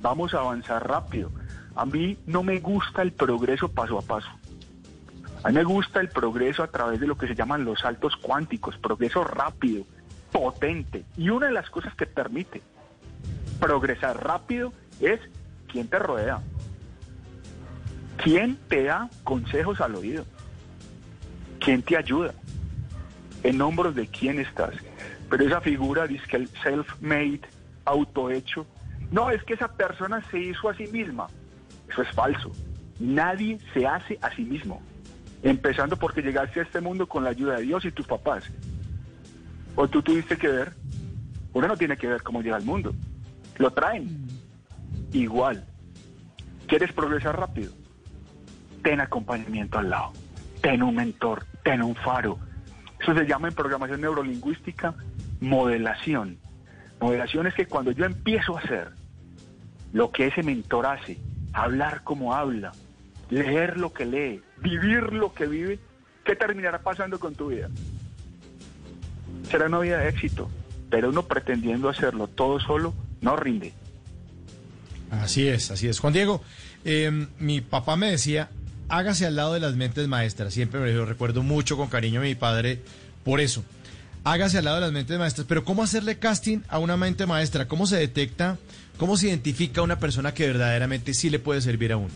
vamos 0.03 0.35
a 0.35 0.39
avanzar 0.41 0.87
rápido. 0.89 1.31
A 1.75 1.85
mí 1.85 2.19
no 2.27 2.43
me 2.43 2.61
gusta 2.61 3.03
el 3.03 3.13
progreso 3.13 3.69
paso 3.69 3.99
a 3.99 4.03
paso. 4.03 4.29
A 5.43 5.49
mí 5.49 5.55
me 5.55 5.65
gusta 5.65 6.01
el 6.01 6.09
progreso 6.09 6.63
a 6.63 6.69
través 6.69 7.01
de 7.01 7.07
lo 7.07 7.17
que 7.17 7.27
se 7.27 7.35
llaman 7.35 7.65
los 7.65 7.81
saltos 7.81 8.17
cuánticos, 8.17 8.77
progreso 8.77 9.25
rápido, 9.25 9.85
potente. 10.33 11.05
Y 11.17 11.31
una 11.31 11.47
de 11.47 11.53
las 11.53 11.71
cosas 11.71 11.95
que 11.95 12.07
permite 12.07 12.61
progresar 13.59 14.23
rápido 14.25 14.73
es 15.01 15.21
quién 15.71 15.89
te 15.89 15.99
rodea. 15.99 16.41
¿Quién 18.17 18.59
te 18.69 18.85
da 18.85 19.09
consejos 19.25 19.81
al 19.81 19.95
oído? 19.95 20.27
¿Quién 21.59 21.83
te 21.83 21.97
ayuda? 21.97 22.35
En 23.43 23.63
hombros 23.63 23.95
de 23.95 24.07
quién 24.09 24.41
estás. 24.41 24.75
Pero 25.31 25.47
esa 25.47 25.61
figura 25.61 26.07
dice 26.07 26.27
que 26.29 26.37
el 26.37 26.51
self-made, 26.51 27.43
autohecho, 27.85 28.67
no, 29.11 29.31
es 29.31 29.43
que 29.45 29.55
esa 29.55 29.69
persona 29.69 30.23
se 30.31 30.39
hizo 30.39 30.69
a 30.69 30.75
sí 30.75 30.87
misma. 30.89 31.29
Eso 31.91 32.03
es 32.03 32.09
falso. 32.11 32.53
Nadie 32.99 33.59
se 33.75 33.87
hace 33.87 34.19
a 34.23 34.35
sí 34.35 34.45
mismo. 34.45 34.81
Empezando 35.43 35.97
porque 35.97 36.23
llegaste 36.23 36.61
a 36.61 36.63
este 36.63 36.81
mundo 36.81 37.07
con 37.09 37.25
la 37.25 37.31
ayuda 37.31 37.57
de 37.57 37.63
Dios 37.63 37.85
y 37.85 37.91
tus 37.91 38.07
papás. 38.07 38.45
O 39.75 39.89
tú 39.89 40.03
tuviste 40.03 40.37
que 40.37 40.49
ver. 40.49 40.73
Uno 41.53 41.67
no 41.67 41.77
tiene 41.77 41.97
que 41.97 42.07
ver 42.07 42.23
cómo 42.23 42.43
llega 42.43 42.57
al 42.57 42.65
mundo. 42.65 42.95
lo 43.59 43.73
traen. 43.73 44.29
Igual. 45.13 45.65
¿Quieres 46.67 46.93
progresar 46.93 47.39
rápido? 47.39 47.73
Ten 48.83 49.01
acompañamiento 49.01 49.79
al 49.79 49.91
lado. 49.91 50.13
Ten 50.61 50.83
un 50.83 50.95
mentor, 50.95 51.45
ten 51.65 51.83
un 51.83 51.95
faro. 51.97 52.39
Eso 53.01 53.15
se 53.15 53.27
llama 53.27 53.49
en 53.49 53.55
programación 53.55 54.01
neurolingüística 54.01 54.95
modelación. 55.41 56.39
Modelación 57.01 57.47
es 57.47 57.55
que 57.55 57.67
cuando 57.67 57.91
yo 57.93 58.05
empiezo 58.05 58.57
a 58.57 58.61
hacer 58.61 58.91
lo 59.93 60.13
que 60.13 60.27
ese 60.27 60.43
mentor 60.43 60.87
hace, 60.87 61.19
hablar 61.53 62.03
como 62.05 62.35
habla, 62.35 62.73
leer 63.31 63.77
lo 63.77 63.93
que 63.93 64.05
lee, 64.05 64.43
vivir 64.59 65.13
lo 65.13 65.33
que 65.33 65.47
vive, 65.47 65.79
¿qué 66.25 66.37
terminará 66.37 66.81
pasando 66.81 67.19
con 67.19 67.35
tu 67.35 67.49
vida? 67.49 67.69
Será 69.51 69.67
una 69.67 69.81
vida 69.81 69.99
de 69.99 70.09
éxito, 70.09 70.51
pero 70.91 71.11
uno 71.11 71.25
pretendiendo 71.25 71.89
hacerlo 71.89 72.27
todo 72.29 72.61
solo 72.61 72.95
no 73.21 73.37
rinde. 73.37 73.73
Así 75.11 75.49
es, 75.49 75.71
así 75.71 75.89
es. 75.89 75.99
Juan 75.99 76.13
Diego, 76.13 76.43
eh, 76.85 77.27
mi 77.39 77.61
papá 77.61 77.97
me 77.97 78.11
decía, 78.11 78.51
hágase 78.89 79.27
al 79.27 79.37
lado 79.37 79.55
de 79.55 79.61
las 79.61 79.75
mentes 79.75 80.07
maestras. 80.09 80.55
Siempre 80.55 80.81
me 80.81 80.93
lo 80.93 81.05
recuerdo 81.07 81.43
mucho 81.43 81.77
con 81.77 81.89
cariño 81.89 82.21
a 82.21 82.25
mi 82.25 82.35
padre 82.35 82.81
por 83.25 83.41
eso. 83.41 83.65
Hágase 84.23 84.59
al 84.59 84.65
lado 84.65 84.77
de 84.77 84.83
las 84.83 84.93
mentes 84.93 85.19
maestras. 85.19 85.47
Pero 85.47 85.65
¿cómo 85.65 85.83
hacerle 85.83 86.19
casting 86.19 86.61
a 86.69 86.79
una 86.79 86.97
mente 86.97 87.27
maestra? 87.27 87.67
¿Cómo 87.67 87.87
se 87.87 87.97
detecta, 87.97 88.59
cómo 88.99 89.17
se 89.17 89.29
identifica 89.29 89.81
a 89.81 89.85
una 89.85 89.99
persona 89.99 90.35
que 90.35 90.47
verdaderamente 90.47 91.15
sí 91.15 91.31
le 91.31 91.39
puede 91.39 91.61
servir 91.61 91.93
a 91.93 91.97
uno? 91.97 92.11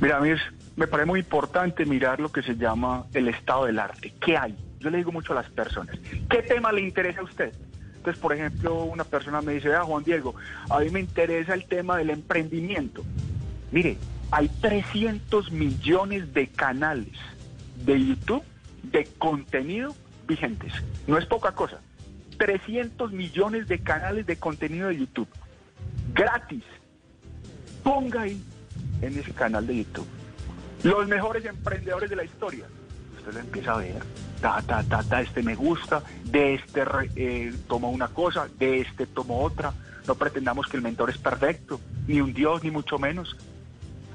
Mira, 0.00 0.16
a 0.16 0.20
mí 0.20 0.30
me 0.76 0.86
parece 0.86 1.06
muy 1.06 1.20
importante 1.20 1.84
mirar 1.84 2.20
lo 2.20 2.32
que 2.32 2.42
se 2.42 2.56
llama 2.56 3.06
el 3.12 3.28
estado 3.28 3.66
del 3.66 3.78
arte. 3.78 4.14
¿Qué 4.20 4.36
hay? 4.36 4.56
Yo 4.80 4.90
le 4.90 4.98
digo 4.98 5.12
mucho 5.12 5.32
a 5.32 5.36
las 5.36 5.50
personas, 5.50 5.96
¿qué 6.28 6.42
tema 6.42 6.70
le 6.72 6.82
interesa 6.82 7.20
a 7.20 7.24
usted? 7.24 7.52
Entonces, 7.96 8.20
por 8.20 8.34
ejemplo, 8.34 8.84
una 8.84 9.04
persona 9.04 9.40
me 9.40 9.54
dice, 9.54 9.68
vea 9.68 9.82
Juan 9.82 10.04
Diego, 10.04 10.34
a 10.68 10.80
mí 10.80 10.90
me 10.90 11.00
interesa 11.00 11.54
el 11.54 11.64
tema 11.64 11.96
del 11.96 12.10
emprendimiento. 12.10 13.02
Mire, 13.72 13.96
hay 14.30 14.48
300 14.60 15.52
millones 15.52 16.34
de 16.34 16.48
canales 16.48 17.14
de 17.86 18.04
YouTube 18.04 18.42
de 18.82 19.08
contenido 19.18 19.94
vigentes. 20.26 20.72
No 21.06 21.18
es 21.18 21.26
poca 21.26 21.52
cosa. 21.52 21.80
300 22.38 23.12
millones 23.12 23.68
de 23.68 23.78
canales 23.78 24.26
de 24.26 24.36
contenido 24.36 24.88
de 24.88 24.98
YouTube. 24.98 25.28
Gratis. 26.12 26.64
Ponga 27.82 28.22
ahí 28.22 28.42
en 29.02 29.18
ese 29.18 29.32
canal 29.32 29.66
de 29.66 29.76
YouTube. 29.78 30.06
Los 30.82 31.06
mejores 31.08 31.44
emprendedores 31.44 32.10
de 32.10 32.16
la 32.16 32.24
historia. 32.24 32.66
Usted 33.18 33.32
lo 33.32 33.40
empieza 33.40 33.72
a 33.74 33.78
ver. 33.78 34.02
Ta, 34.40 34.62
ta, 34.62 34.82
ta, 34.82 35.02
ta, 35.02 35.20
este 35.20 35.42
me 35.42 35.54
gusta, 35.54 36.02
de 36.24 36.54
este 36.54 36.82
eh, 37.16 37.54
tomo 37.68 37.90
una 37.90 38.08
cosa, 38.08 38.48
de 38.58 38.80
este 38.80 39.06
tomo 39.06 39.42
otra. 39.42 39.72
No 40.06 40.14
pretendamos 40.14 40.66
que 40.66 40.76
el 40.76 40.82
mentor 40.82 41.08
es 41.08 41.16
perfecto, 41.18 41.80
ni 42.06 42.20
un 42.20 42.34
dios, 42.34 42.62
ni 42.62 42.70
mucho 42.70 42.98
menos. 42.98 43.36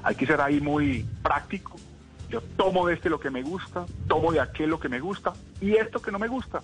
Hay 0.02 0.14
que 0.14 0.26
ser 0.26 0.40
ahí 0.40 0.60
muy 0.60 1.04
práctico. 1.22 1.76
Yo 2.30 2.40
tomo 2.56 2.86
de 2.86 2.94
este 2.94 3.10
lo 3.10 3.18
que 3.18 3.28
me 3.28 3.42
gusta, 3.42 3.84
tomo 4.06 4.30
de 4.30 4.40
aquel 4.40 4.70
lo 4.70 4.78
que 4.78 4.88
me 4.88 5.00
gusta, 5.00 5.32
y 5.60 5.72
esto 5.72 6.00
que 6.00 6.12
no 6.12 6.18
me 6.18 6.28
gusta, 6.28 6.62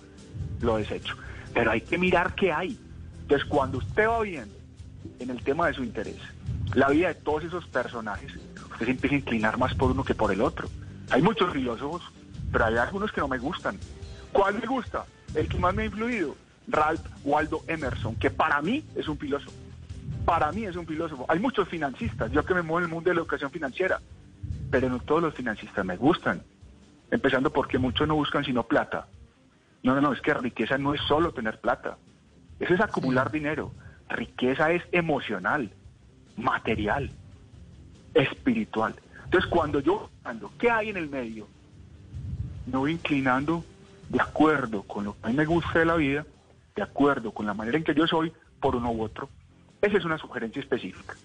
lo 0.61 0.77
desecho. 0.77 1.15
Pero 1.53 1.71
hay 1.71 1.81
que 1.81 1.97
mirar 1.97 2.33
qué 2.35 2.53
hay. 2.53 2.79
Entonces, 3.21 3.45
cuando 3.47 3.79
usted 3.79 4.07
va 4.07 4.21
viendo 4.21 4.55
en 5.19 5.29
el 5.29 5.43
tema 5.43 5.67
de 5.67 5.73
su 5.73 5.83
interés, 5.83 6.19
la 6.73 6.87
vida 6.89 7.09
de 7.09 7.15
todos 7.15 7.43
esos 7.43 7.67
personajes, 7.67 8.33
usted 8.71 8.85
se 8.85 8.91
empieza 8.91 9.15
a 9.15 9.19
inclinar 9.19 9.57
más 9.57 9.73
por 9.75 9.91
uno 9.91 10.05
que 10.05 10.15
por 10.15 10.31
el 10.31 10.39
otro. 10.39 10.69
Hay 11.09 11.21
muchos 11.21 11.51
filósofos, 11.51 12.01
pero 12.51 12.65
hay 12.65 12.77
algunos 12.77 13.11
que 13.11 13.19
no 13.19 13.27
me 13.27 13.37
gustan. 13.37 13.77
¿Cuál 14.31 14.55
me 14.55 14.65
gusta? 14.65 15.05
El 15.35 15.49
que 15.49 15.57
más 15.57 15.75
me 15.75 15.83
ha 15.83 15.85
influido, 15.87 16.35
Ralph 16.69 17.05
Waldo 17.25 17.61
Emerson, 17.67 18.15
que 18.15 18.29
para 18.29 18.61
mí 18.61 18.85
es 18.95 19.09
un 19.09 19.17
filósofo. 19.17 19.51
Para 20.23 20.51
mí 20.53 20.63
es 20.63 20.77
un 20.77 20.85
filósofo. 20.85 21.25
Hay 21.27 21.39
muchos 21.39 21.67
financistas, 21.67 22.31
yo 22.31 22.45
que 22.45 22.53
me 22.53 22.61
muevo 22.61 22.79
en 22.79 22.85
el 22.85 22.91
mundo 22.91 23.09
de 23.09 23.15
la 23.15 23.21
educación 23.21 23.51
financiera, 23.51 23.99
pero 24.69 24.89
no 24.89 24.99
todos 24.99 25.21
los 25.21 25.33
financistas 25.33 25.85
me 25.85 25.97
gustan. 25.97 26.43
Empezando 27.09 27.51
porque 27.51 27.77
muchos 27.77 28.07
no 28.07 28.15
buscan 28.15 28.43
sino 28.43 28.63
plata. 28.63 29.07
No, 29.83 29.95
no, 29.95 30.01
no, 30.01 30.13
es 30.13 30.21
que 30.21 30.33
riqueza 30.33 30.77
no 30.77 30.93
es 30.93 31.01
solo 31.01 31.33
tener 31.33 31.59
plata. 31.59 31.97
Eso 32.59 32.73
es 32.73 32.81
acumular 32.81 33.31
dinero. 33.31 33.71
Riqueza 34.09 34.71
es 34.71 34.83
emocional, 34.91 35.71
material, 36.35 37.11
espiritual. 38.13 38.95
Entonces, 39.25 39.49
cuando 39.49 39.79
yo 39.79 40.09
ando, 40.23 40.51
¿qué 40.57 40.71
hay 40.71 40.89
en 40.89 40.97
el 40.97 41.09
medio? 41.09 41.47
Me 42.65 42.77
voy 42.77 42.91
inclinando 42.93 43.63
de 44.09 44.21
acuerdo 44.21 44.83
con 44.83 45.05
lo 45.05 45.13
que 45.13 45.19
a 45.23 45.29
mí 45.29 45.35
me 45.35 45.45
gusta 45.45 45.79
de 45.79 45.85
la 45.85 45.95
vida, 45.95 46.25
de 46.75 46.81
acuerdo 46.81 47.31
con 47.31 47.45
la 47.45 47.53
manera 47.53 47.77
en 47.77 47.83
que 47.83 47.93
yo 47.93 48.07
soy, 48.07 48.31
por 48.59 48.75
uno 48.75 48.91
u 48.91 49.03
otro. 49.03 49.29
Esa 49.81 49.97
es 49.97 50.05
una 50.05 50.17
sugerencia 50.17 50.61
específica. 50.61 51.15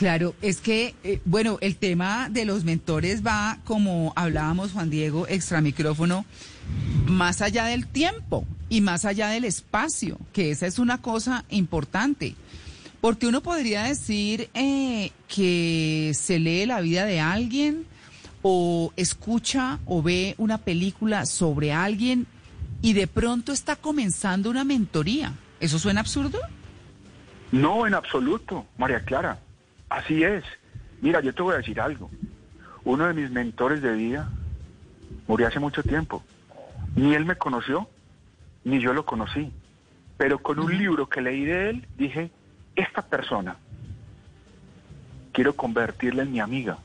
Claro, 0.00 0.34
es 0.40 0.62
que, 0.62 0.94
eh, 1.04 1.20
bueno, 1.26 1.58
el 1.60 1.76
tema 1.76 2.30
de 2.30 2.46
los 2.46 2.64
mentores 2.64 3.22
va, 3.22 3.58
como 3.66 4.14
hablábamos 4.16 4.72
Juan 4.72 4.88
Diego, 4.88 5.26
extra 5.28 5.60
micrófono, 5.60 6.24
más 7.04 7.42
allá 7.42 7.66
del 7.66 7.86
tiempo 7.86 8.46
y 8.70 8.80
más 8.80 9.04
allá 9.04 9.28
del 9.28 9.44
espacio, 9.44 10.16
que 10.32 10.52
esa 10.52 10.66
es 10.66 10.78
una 10.78 11.02
cosa 11.02 11.44
importante. 11.50 12.34
Porque 13.02 13.26
uno 13.26 13.42
podría 13.42 13.82
decir 13.82 14.48
eh, 14.54 15.10
que 15.28 16.12
se 16.14 16.38
lee 16.38 16.64
la 16.64 16.80
vida 16.80 17.04
de 17.04 17.20
alguien 17.20 17.84
o 18.40 18.94
escucha 18.96 19.80
o 19.84 20.02
ve 20.02 20.34
una 20.38 20.56
película 20.56 21.26
sobre 21.26 21.74
alguien 21.74 22.26
y 22.80 22.94
de 22.94 23.06
pronto 23.06 23.52
está 23.52 23.76
comenzando 23.76 24.48
una 24.48 24.64
mentoría. 24.64 25.34
¿Eso 25.60 25.78
suena 25.78 26.00
absurdo? 26.00 26.38
No, 27.52 27.86
en 27.86 27.92
absoluto, 27.92 28.64
María 28.78 29.04
Clara. 29.04 29.38
Así 29.90 30.22
es. 30.22 30.44
Mira, 31.02 31.20
yo 31.20 31.34
te 31.34 31.42
voy 31.42 31.54
a 31.54 31.58
decir 31.58 31.80
algo. 31.80 32.08
Uno 32.84 33.06
de 33.06 33.12
mis 33.12 33.30
mentores 33.30 33.82
de 33.82 33.92
vida 33.92 34.30
murió 35.26 35.48
hace 35.48 35.60
mucho 35.60 35.82
tiempo. 35.82 36.22
Ni 36.94 37.14
él 37.14 37.24
me 37.26 37.36
conoció, 37.36 37.88
ni 38.64 38.80
yo 38.80 38.94
lo 38.94 39.04
conocí. 39.04 39.52
Pero 40.16 40.38
con 40.38 40.58
un 40.58 40.76
libro 40.76 41.08
que 41.08 41.20
leí 41.20 41.44
de 41.44 41.70
él, 41.70 41.86
dije, 41.98 42.30
esta 42.76 43.02
persona 43.02 43.56
quiero 45.32 45.54
convertirla 45.54 46.22
en 46.22 46.32
mi 46.32 46.40
amiga. 46.40 46.78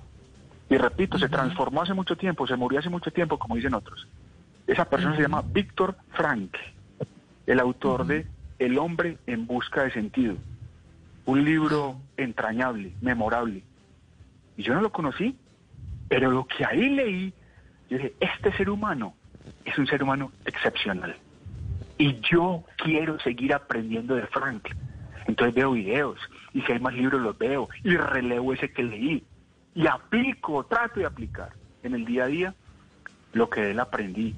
Y 0.69 0.77
repito, 0.77 1.19
se 1.19 1.29
transformó 1.29 1.83
hace 1.83 1.93
mucho 1.93 2.15
tiempo, 2.15 2.47
se 2.47 2.55
murió 2.55 2.79
hace 2.79 2.89
mucho 2.89 3.11
tiempo, 3.11 3.37
como 3.37 3.55
dicen 3.55 3.75
otros. 3.75 4.07
Esa 4.65 4.85
persona 4.85 5.15
se 5.15 5.21
llama 5.21 5.43
Víctor 5.45 5.95
Frank, 6.13 6.55
el 7.45 7.59
autor 7.59 8.07
de 8.07 8.25
El 8.57 8.79
hombre 8.79 9.17
en 9.27 9.45
busca 9.45 9.83
de 9.83 9.91
sentido. 9.91 10.35
Un 11.25 11.43
libro 11.43 11.99
entrañable, 12.17 12.93
memorable. 13.01 13.63
Y 14.57 14.63
yo 14.63 14.73
no 14.73 14.81
lo 14.81 14.91
conocí, 14.91 15.37
pero 16.07 16.31
lo 16.31 16.45
que 16.45 16.65
ahí 16.65 16.89
leí, 16.89 17.33
yo 17.89 17.97
dije, 17.97 18.13
este 18.19 18.51
ser 18.53 18.69
humano 18.69 19.15
es 19.63 19.77
un 19.77 19.87
ser 19.87 20.03
humano 20.03 20.31
excepcional. 20.45 21.15
Y 21.97 22.19
yo 22.21 22.63
quiero 22.77 23.19
seguir 23.19 23.53
aprendiendo 23.53 24.15
de 24.15 24.27
Frank. 24.27 24.69
Entonces 25.27 25.55
veo 25.55 25.71
videos 25.71 26.19
y 26.53 26.61
si 26.61 26.71
hay 26.71 26.79
más 26.79 26.93
libros 26.93 27.19
los 27.21 27.37
veo 27.37 27.67
y 27.83 27.97
relevo 27.97 28.53
ese 28.53 28.71
que 28.71 28.83
leí 28.83 29.23
y 29.73 29.87
aplico, 29.87 30.63
trato 30.65 30.99
de 30.99 31.05
aplicar 31.05 31.49
en 31.83 31.95
el 31.95 32.05
día 32.05 32.23
a 32.25 32.27
día 32.27 32.55
lo 33.33 33.49
que 33.49 33.71
él 33.71 33.79
aprendí. 33.79 34.33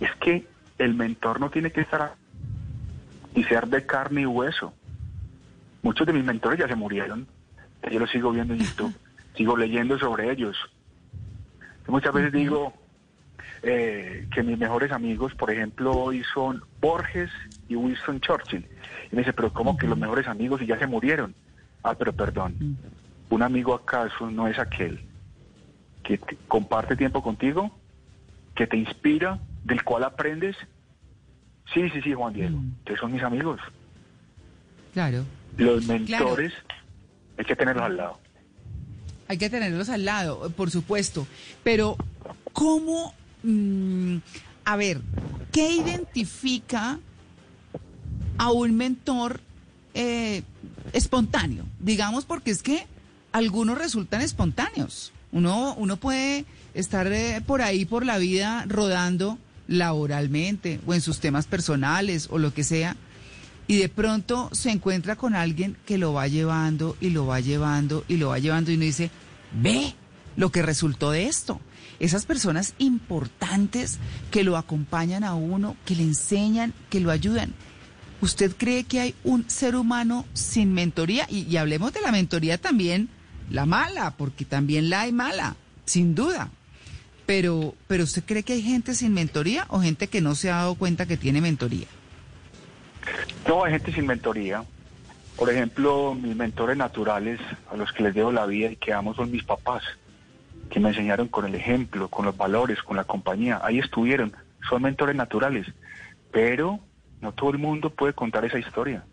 Es 0.00 0.14
que 0.16 0.46
el 0.78 0.94
mentor 0.94 1.40
no 1.40 1.50
tiene 1.50 1.70
que 1.70 1.80
estar 1.80 2.16
y 3.34 3.44
ser 3.44 3.68
de 3.68 3.86
carne 3.86 4.22
y 4.22 4.26
hueso. 4.26 4.74
Muchos 5.82 6.06
de 6.06 6.12
mis 6.12 6.24
mentores 6.24 6.58
ya 6.58 6.68
se 6.68 6.76
murieron. 6.76 7.26
Yo 7.90 7.98
los 7.98 8.10
sigo 8.10 8.30
viendo 8.30 8.54
en 8.54 8.60
YouTube, 8.60 8.94
sigo 9.36 9.56
leyendo 9.56 9.98
sobre 9.98 10.30
ellos. 10.30 10.56
Yo 11.86 11.92
muchas 11.92 12.14
veces 12.14 12.32
digo 12.32 12.72
eh, 13.62 14.28
que 14.32 14.42
mis 14.42 14.58
mejores 14.58 14.92
amigos, 14.92 15.34
por 15.34 15.50
ejemplo, 15.50 15.92
hoy 15.92 16.22
son 16.32 16.62
Borges 16.80 17.30
y 17.68 17.74
Winston 17.74 18.20
Churchill. 18.20 18.64
Y 19.10 19.16
me 19.16 19.22
dice, 19.22 19.32
pero 19.32 19.52
¿cómo 19.52 19.76
que 19.76 19.86
los 19.88 19.98
mejores 19.98 20.26
amigos 20.28 20.62
y 20.62 20.66
ya 20.66 20.78
se 20.78 20.86
murieron? 20.86 21.34
Ah, 21.82 21.94
pero 21.98 22.12
perdón, 22.12 22.54
¿un 23.30 23.42
amigo 23.42 23.74
acaso 23.74 24.30
no 24.30 24.46
es 24.46 24.58
aquel 24.60 25.00
que 26.04 26.18
te- 26.18 26.36
comparte 26.46 26.94
tiempo 26.96 27.22
contigo, 27.22 27.76
que 28.54 28.68
te 28.68 28.76
inspira, 28.76 29.40
del 29.64 29.82
cual 29.82 30.04
aprendes? 30.04 30.56
Sí, 31.74 31.88
sí, 31.90 32.00
sí, 32.02 32.12
Juan 32.14 32.32
Diego, 32.34 32.58
ustedes 32.78 33.00
son 33.00 33.12
mis 33.12 33.22
amigos. 33.22 33.60
Claro. 34.92 35.24
Los 35.56 35.86
mentores 35.86 36.52
hay 37.36 37.44
que 37.44 37.56
tenerlos 37.56 37.84
al 37.84 37.96
lado. 37.96 38.18
Hay 39.28 39.38
que 39.38 39.50
tenerlos 39.50 39.88
al 39.88 40.04
lado, 40.04 40.50
por 40.50 40.70
supuesto. 40.70 41.26
Pero, 41.62 41.96
¿cómo? 42.52 43.14
mm, 43.42 44.16
a 44.64 44.76
ver, 44.76 45.00
¿qué 45.50 45.72
identifica 45.72 46.98
a 48.38 48.52
un 48.52 48.76
mentor 48.76 49.40
eh, 49.94 50.42
espontáneo? 50.92 51.64
Digamos, 51.80 52.24
porque 52.24 52.50
es 52.50 52.62
que 52.62 52.86
algunos 53.32 53.78
resultan 53.78 54.20
espontáneos. 54.20 55.12
Uno, 55.32 55.74
uno 55.78 55.96
puede 55.96 56.44
estar 56.74 57.10
eh, 57.10 57.42
por 57.44 57.62
ahí, 57.62 57.84
por 57.84 58.04
la 58.04 58.18
vida, 58.18 58.64
rodando 58.68 59.38
laboralmente 59.66 60.80
o 60.86 60.94
en 60.94 61.00
sus 61.00 61.20
temas 61.20 61.46
personales 61.46 62.28
o 62.30 62.38
lo 62.38 62.52
que 62.52 62.64
sea. 62.64 62.96
Y 63.66 63.78
de 63.78 63.88
pronto 63.88 64.50
se 64.52 64.70
encuentra 64.70 65.16
con 65.16 65.34
alguien 65.34 65.76
que 65.86 65.98
lo 65.98 66.12
va 66.12 66.28
llevando 66.28 66.96
y 67.00 67.10
lo 67.10 67.26
va 67.26 67.40
llevando 67.40 68.04
y 68.08 68.16
lo 68.16 68.30
va 68.30 68.38
llevando 68.38 68.70
y 68.70 68.74
uno 68.74 68.84
dice, 68.84 69.10
ve 69.52 69.94
lo 70.36 70.50
que 70.50 70.62
resultó 70.62 71.10
de 71.10 71.26
esto. 71.26 71.60
Esas 72.00 72.26
personas 72.26 72.74
importantes 72.78 73.98
que 74.30 74.42
lo 74.42 74.56
acompañan 74.56 75.24
a 75.24 75.34
uno, 75.34 75.76
que 75.84 75.94
le 75.94 76.02
enseñan, 76.02 76.74
que 76.90 77.00
lo 77.00 77.10
ayudan. 77.10 77.54
¿Usted 78.20 78.54
cree 78.56 78.84
que 78.84 79.00
hay 79.00 79.14
un 79.24 79.48
ser 79.48 79.76
humano 79.76 80.24
sin 80.32 80.72
mentoría? 80.72 81.26
Y, 81.30 81.42
y 81.42 81.56
hablemos 81.56 81.92
de 81.92 82.00
la 82.00 82.12
mentoría 82.12 82.58
también, 82.58 83.08
la 83.50 83.66
mala, 83.66 84.16
porque 84.16 84.44
también 84.44 84.90
la 84.90 85.02
hay 85.02 85.12
mala, 85.12 85.56
sin 85.84 86.14
duda. 86.14 86.50
Pero, 87.26 87.74
pero 87.86 88.04
¿usted 88.04 88.24
cree 88.24 88.42
que 88.42 88.54
hay 88.54 88.62
gente 88.62 88.94
sin 88.94 89.12
mentoría 89.12 89.66
o 89.68 89.80
gente 89.80 90.08
que 90.08 90.20
no 90.20 90.34
se 90.34 90.50
ha 90.50 90.56
dado 90.56 90.74
cuenta 90.74 91.06
que 91.06 91.16
tiene 91.16 91.40
mentoría? 91.40 91.86
No, 93.48 93.64
hay 93.64 93.72
gente 93.72 93.92
sin 93.92 94.06
mentoría. 94.06 94.64
Por 95.36 95.50
ejemplo, 95.50 96.14
mis 96.14 96.36
mentores 96.36 96.76
naturales, 96.76 97.40
a 97.70 97.76
los 97.76 97.92
que 97.92 98.02
les 98.02 98.14
debo 98.14 98.32
la 98.32 98.46
vida 98.46 98.70
y 98.70 98.76
que 98.76 98.92
amo, 98.92 99.14
son 99.14 99.30
mis 99.30 99.44
papás, 99.44 99.82
que 100.70 100.78
me 100.78 100.90
enseñaron 100.90 101.28
con 101.28 101.46
el 101.46 101.54
ejemplo, 101.54 102.08
con 102.08 102.26
los 102.26 102.36
valores, 102.36 102.82
con 102.82 102.96
la 102.96 103.04
compañía. 103.04 103.60
Ahí 103.62 103.78
estuvieron, 103.78 104.32
son 104.68 104.82
mentores 104.82 105.16
naturales. 105.16 105.66
Pero 106.30 106.80
no 107.20 107.32
todo 107.32 107.50
el 107.50 107.58
mundo 107.58 107.90
puede 107.90 108.12
contar 108.12 108.44
esa 108.44 108.58
historia. 108.58 109.04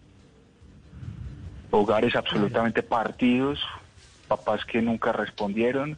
Hogares 1.72 2.16
absolutamente 2.16 2.82
partidos, 2.82 3.60
papás 4.28 4.66
que 4.66 4.82
nunca 4.82 5.12
respondieron, 5.12 5.98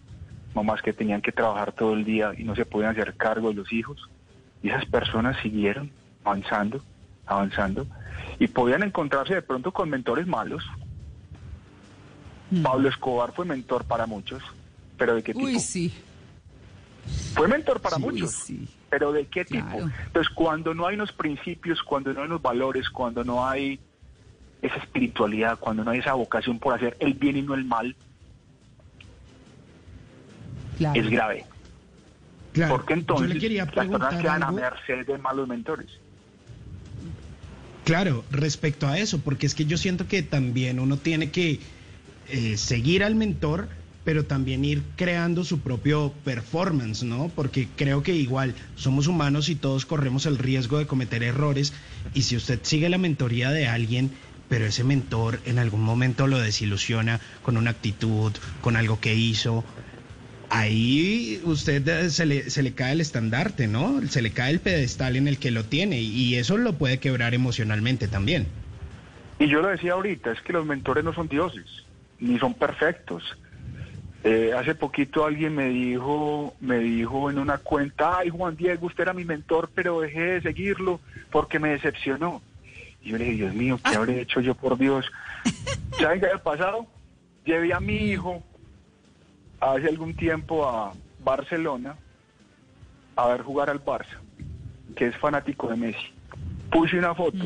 mamás 0.54 0.82
que 0.82 0.94
tenían 0.94 1.22
que 1.22 1.32
trabajar 1.32 1.72
todo 1.72 1.94
el 1.94 2.04
día 2.04 2.34
y 2.38 2.44
no 2.44 2.56
se 2.56 2.66
podían 2.66 2.92
hacer 2.92 3.16
cargo 3.16 3.50
de 3.50 3.56
los 3.56 3.72
hijos. 3.72 4.10
Y 4.62 4.70
esas 4.70 4.86
personas 4.86 5.38
siguieron 5.42 5.92
avanzando, 6.24 6.84
avanzando, 7.26 7.86
y 8.40 8.48
podían 8.48 8.84
encontrarse 8.84 9.36
de 9.36 9.42
pronto 9.42 9.72
con 9.72 9.90
mentores 9.90 10.28
malos. 10.28 10.64
Pablo 12.64 12.90
Escobar 12.90 13.32
fue 13.34 13.46
mentor 13.46 13.86
para 13.86 14.06
muchos, 14.06 14.44
pero 14.98 15.16
¿de 15.16 15.24
qué 15.24 15.34
tipo? 15.34 15.46
Uy, 15.46 15.60
sí. 15.60 15.94
Fue 17.34 17.48
mentor 17.48 17.80
para 17.82 17.96
Sí, 17.96 18.02
muchos, 18.02 18.32
sí. 18.32 18.68
pero 18.90 19.12
¿de 19.14 19.26
qué 19.28 19.46
tipo? 19.46 19.78
Entonces, 20.06 20.30
cuando 20.36 20.74
no 20.74 20.86
hay 20.86 20.96
unos 20.96 21.12
principios, 21.14 21.82
cuando 21.82 22.14
no 22.14 22.20
hay 22.22 22.28
unos 22.28 22.42
valores, 22.42 22.90
cuando 22.90 23.24
no 23.24 23.48
hay 23.48 23.80
esa 24.62 24.76
espiritualidad, 24.76 25.58
cuando 25.60 25.84
no 25.84 25.92
hay 25.92 26.00
esa 26.00 26.14
vocación 26.14 26.60
por 26.60 26.74
hacer 26.76 26.96
el 27.00 27.14
bien 27.14 27.38
y 27.38 27.42
no 27.42 27.54
el 27.54 27.64
mal, 27.66 27.96
Claro. 30.78 31.00
es 31.00 31.10
grave. 31.10 31.46
Claro. 32.54 32.76
Porque 32.76 32.94
entonces 32.94 33.28
Yo 33.30 33.34
le 33.36 33.40
quería 33.40 33.66
las 33.66 33.74
personas 33.74 34.16
quedan 34.22 34.44
a 34.44 34.48
algo. 34.48 34.60
merced 34.60 35.06
de 35.08 35.18
malos 35.18 35.48
mentores. 35.48 35.88
Claro, 37.84 38.24
respecto 38.30 38.88
a 38.88 39.00
eso, 39.00 39.20
porque 39.20 39.48
es 39.48 39.56
que 39.56 39.66
yo 39.66 39.78
siento 39.78 40.08
que 40.08 40.22
también 40.22 40.80
uno 40.80 40.98
tiene 40.98 41.32
que 41.32 41.60
eh, 42.30 42.56
seguir 42.58 43.04
al 43.04 43.16
mentor, 43.16 43.70
pero 44.04 44.26
también 44.26 44.66
ir 44.66 44.82
creando 44.96 45.44
su 45.44 45.60
propio 45.60 46.14
performance, 46.24 47.04
¿no? 47.04 47.32
Porque 47.36 47.68
creo 47.76 48.04
que 48.04 48.16
igual 48.16 48.56
somos 48.76 49.08
humanos 49.08 49.50
y 49.50 49.56
todos 49.56 49.86
corremos 49.86 50.26
el 50.26 50.38
riesgo 50.38 50.78
de 50.78 50.88
cometer 50.88 51.24
errores 51.24 51.74
y 52.14 52.24
si 52.24 52.36
usted 52.36 52.60
sigue 52.64 52.90
la 52.90 52.98
mentoría 52.98 53.52
de 53.52 53.68
alguien, 53.68 54.12
pero 54.50 54.66
ese 54.66 54.84
mentor 54.84 55.40
en 55.46 55.60
algún 55.60 55.82
momento 55.82 56.28
lo 56.28 56.40
desilusiona 56.40 57.20
con 57.42 57.58
una 57.58 57.72
actitud, 57.72 58.32
con 58.62 58.76
algo 58.76 59.00
que 59.00 59.16
hizo, 59.16 59.64
ahí 60.52 61.42
usted 61.46 61.88
eh, 61.88 62.10
se 62.10 62.26
le, 62.26 62.50
se 62.50 62.62
le 62.62 62.74
cae 62.74 62.92
el 62.92 63.02
estandarte, 63.02 63.68
¿no? 63.68 64.02
Se 64.08 64.22
le 64.22 64.32
cae 64.32 64.52
el 64.52 64.60
pedestal 64.60 65.16
en 65.16 65.28
el 65.28 65.40
que 65.40 65.50
lo 65.50 65.64
tiene 65.64 66.00
y 66.02 66.36
eso 66.36 66.58
lo 66.58 66.74
puede 66.74 67.00
quebrar 67.00 67.34
emocionalmente 67.34 68.08
también. 68.08 68.48
Y 69.40 69.48
yo 69.48 69.62
lo 69.62 69.70
decía 69.70 69.94
ahorita, 69.94 70.32
es 70.32 70.42
que 70.42 70.54
los 70.54 70.66
mentores 70.66 71.04
no 71.04 71.14
son 71.14 71.28
dioses, 71.28 71.66
ni 72.20 72.38
son 72.38 72.54
perfectos. 72.54 73.24
Eh, 74.24 74.52
hace 74.56 74.76
poquito 74.76 75.26
alguien 75.26 75.56
me 75.56 75.70
dijo, 75.70 76.54
me 76.60 76.78
dijo 76.78 77.32
en 77.32 77.40
una 77.40 77.58
cuenta, 77.58 78.20
ay 78.20 78.30
Juan 78.30 78.56
Diego, 78.56 78.86
usted 78.86 79.04
era 79.04 79.14
mi 79.14 79.26
mentor, 79.26 79.72
pero 79.74 80.02
dejé 80.02 80.22
de 80.22 80.42
seguirlo 80.42 81.00
porque 81.32 81.60
me 81.60 81.70
decepcionó. 81.70 82.42
Y 83.02 83.10
yo 83.10 83.18
le 83.18 83.24
dije, 83.24 83.38
Dios 83.38 83.56
mío, 83.56 83.80
¿qué 83.84 83.96
habré 83.96 84.22
hecho 84.22 84.42
yo 84.42 84.54
por 84.54 84.78
Dios? 84.78 85.06
¿Saben 86.00 86.20
qué 86.20 86.28
había 86.28 86.44
pasado? 86.44 86.86
Llevé 87.46 87.74
a 87.74 87.80
mi 87.80 87.96
hijo 87.96 88.44
hace 89.62 89.88
algún 89.88 90.16
tiempo 90.16 90.68
a 90.68 90.94
Barcelona 91.24 91.96
a 93.16 93.28
ver 93.28 93.42
jugar 93.44 93.70
al 93.70 93.84
Barça, 93.84 94.18
que 94.96 95.08
es 95.08 95.18
fanático 95.18 95.68
de 95.68 95.76
Messi. 95.76 96.14
Puse 96.72 96.98
una 96.98 97.14
foto 97.14 97.46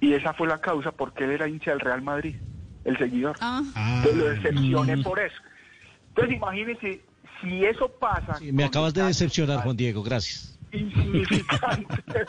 y 0.00 0.12
esa 0.12 0.32
fue 0.34 0.46
la 0.46 0.60
causa 0.60 0.92
porque 0.92 1.24
él 1.24 1.30
era 1.30 1.48
hincha 1.48 1.70
del 1.70 1.80
Real 1.80 2.02
Madrid, 2.02 2.36
el 2.84 2.98
seguidor. 2.98 3.36
Ah, 3.40 3.62
Entonces 3.96 4.16
lo 4.16 4.28
decepcioné 4.28 4.98
por 4.98 5.18
eso. 5.18 5.36
Entonces 6.10 6.36
imagínense, 6.36 7.00
si 7.40 7.64
eso 7.64 7.88
pasa... 7.88 8.34
Sí, 8.36 8.52
me 8.52 8.64
acabas 8.64 8.94
de 8.94 9.02
decepcionar, 9.04 9.62
Juan 9.62 9.76
Diego, 9.76 10.02
gracias. 10.02 10.58
Insignificantes. 10.72 12.28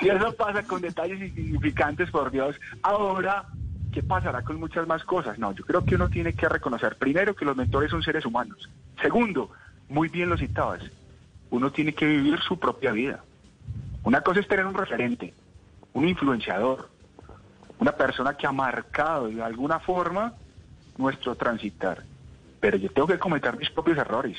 si 0.00 0.08
eso 0.08 0.32
pasa 0.36 0.62
con 0.62 0.80
detalles 0.80 1.20
insignificantes, 1.20 2.10
por 2.10 2.30
Dios, 2.30 2.56
ahora, 2.82 3.46
¿qué 3.90 4.02
pasará 4.02 4.42
con 4.42 4.58
muchas 4.58 4.86
más 4.86 5.04
cosas? 5.04 5.38
No, 5.38 5.52
yo 5.52 5.64
creo 5.64 5.84
que 5.84 5.94
uno 5.94 6.08
tiene 6.08 6.32
que 6.32 6.48
reconocer, 6.48 6.96
primero, 6.96 7.34
que 7.34 7.44
los 7.44 7.56
mentores 7.56 7.90
son 7.90 8.02
seres 8.02 8.24
humanos. 8.24 8.68
Segundo, 9.00 9.50
muy 9.88 10.08
bien 10.08 10.30
lo 10.30 10.36
citabas, 10.36 10.82
uno 11.50 11.70
tiene 11.72 11.92
que 11.92 12.06
vivir 12.06 12.38
su 12.40 12.58
propia 12.58 12.92
vida. 12.92 13.24
Una 14.04 14.20
cosa 14.22 14.40
es 14.40 14.48
tener 14.48 14.66
un 14.66 14.74
referente, 14.74 15.34
un 15.92 16.08
influenciador, 16.08 16.88
una 17.78 17.92
persona 17.92 18.36
que 18.36 18.46
ha 18.46 18.52
marcado 18.52 19.28
de 19.28 19.42
alguna 19.42 19.80
forma 19.80 20.34
nuestro 20.96 21.34
transitar. 21.34 22.04
Pero 22.60 22.76
yo 22.76 22.90
tengo 22.90 23.08
que 23.08 23.18
cometer 23.18 23.56
mis 23.56 23.70
propios 23.70 23.98
errores. 23.98 24.36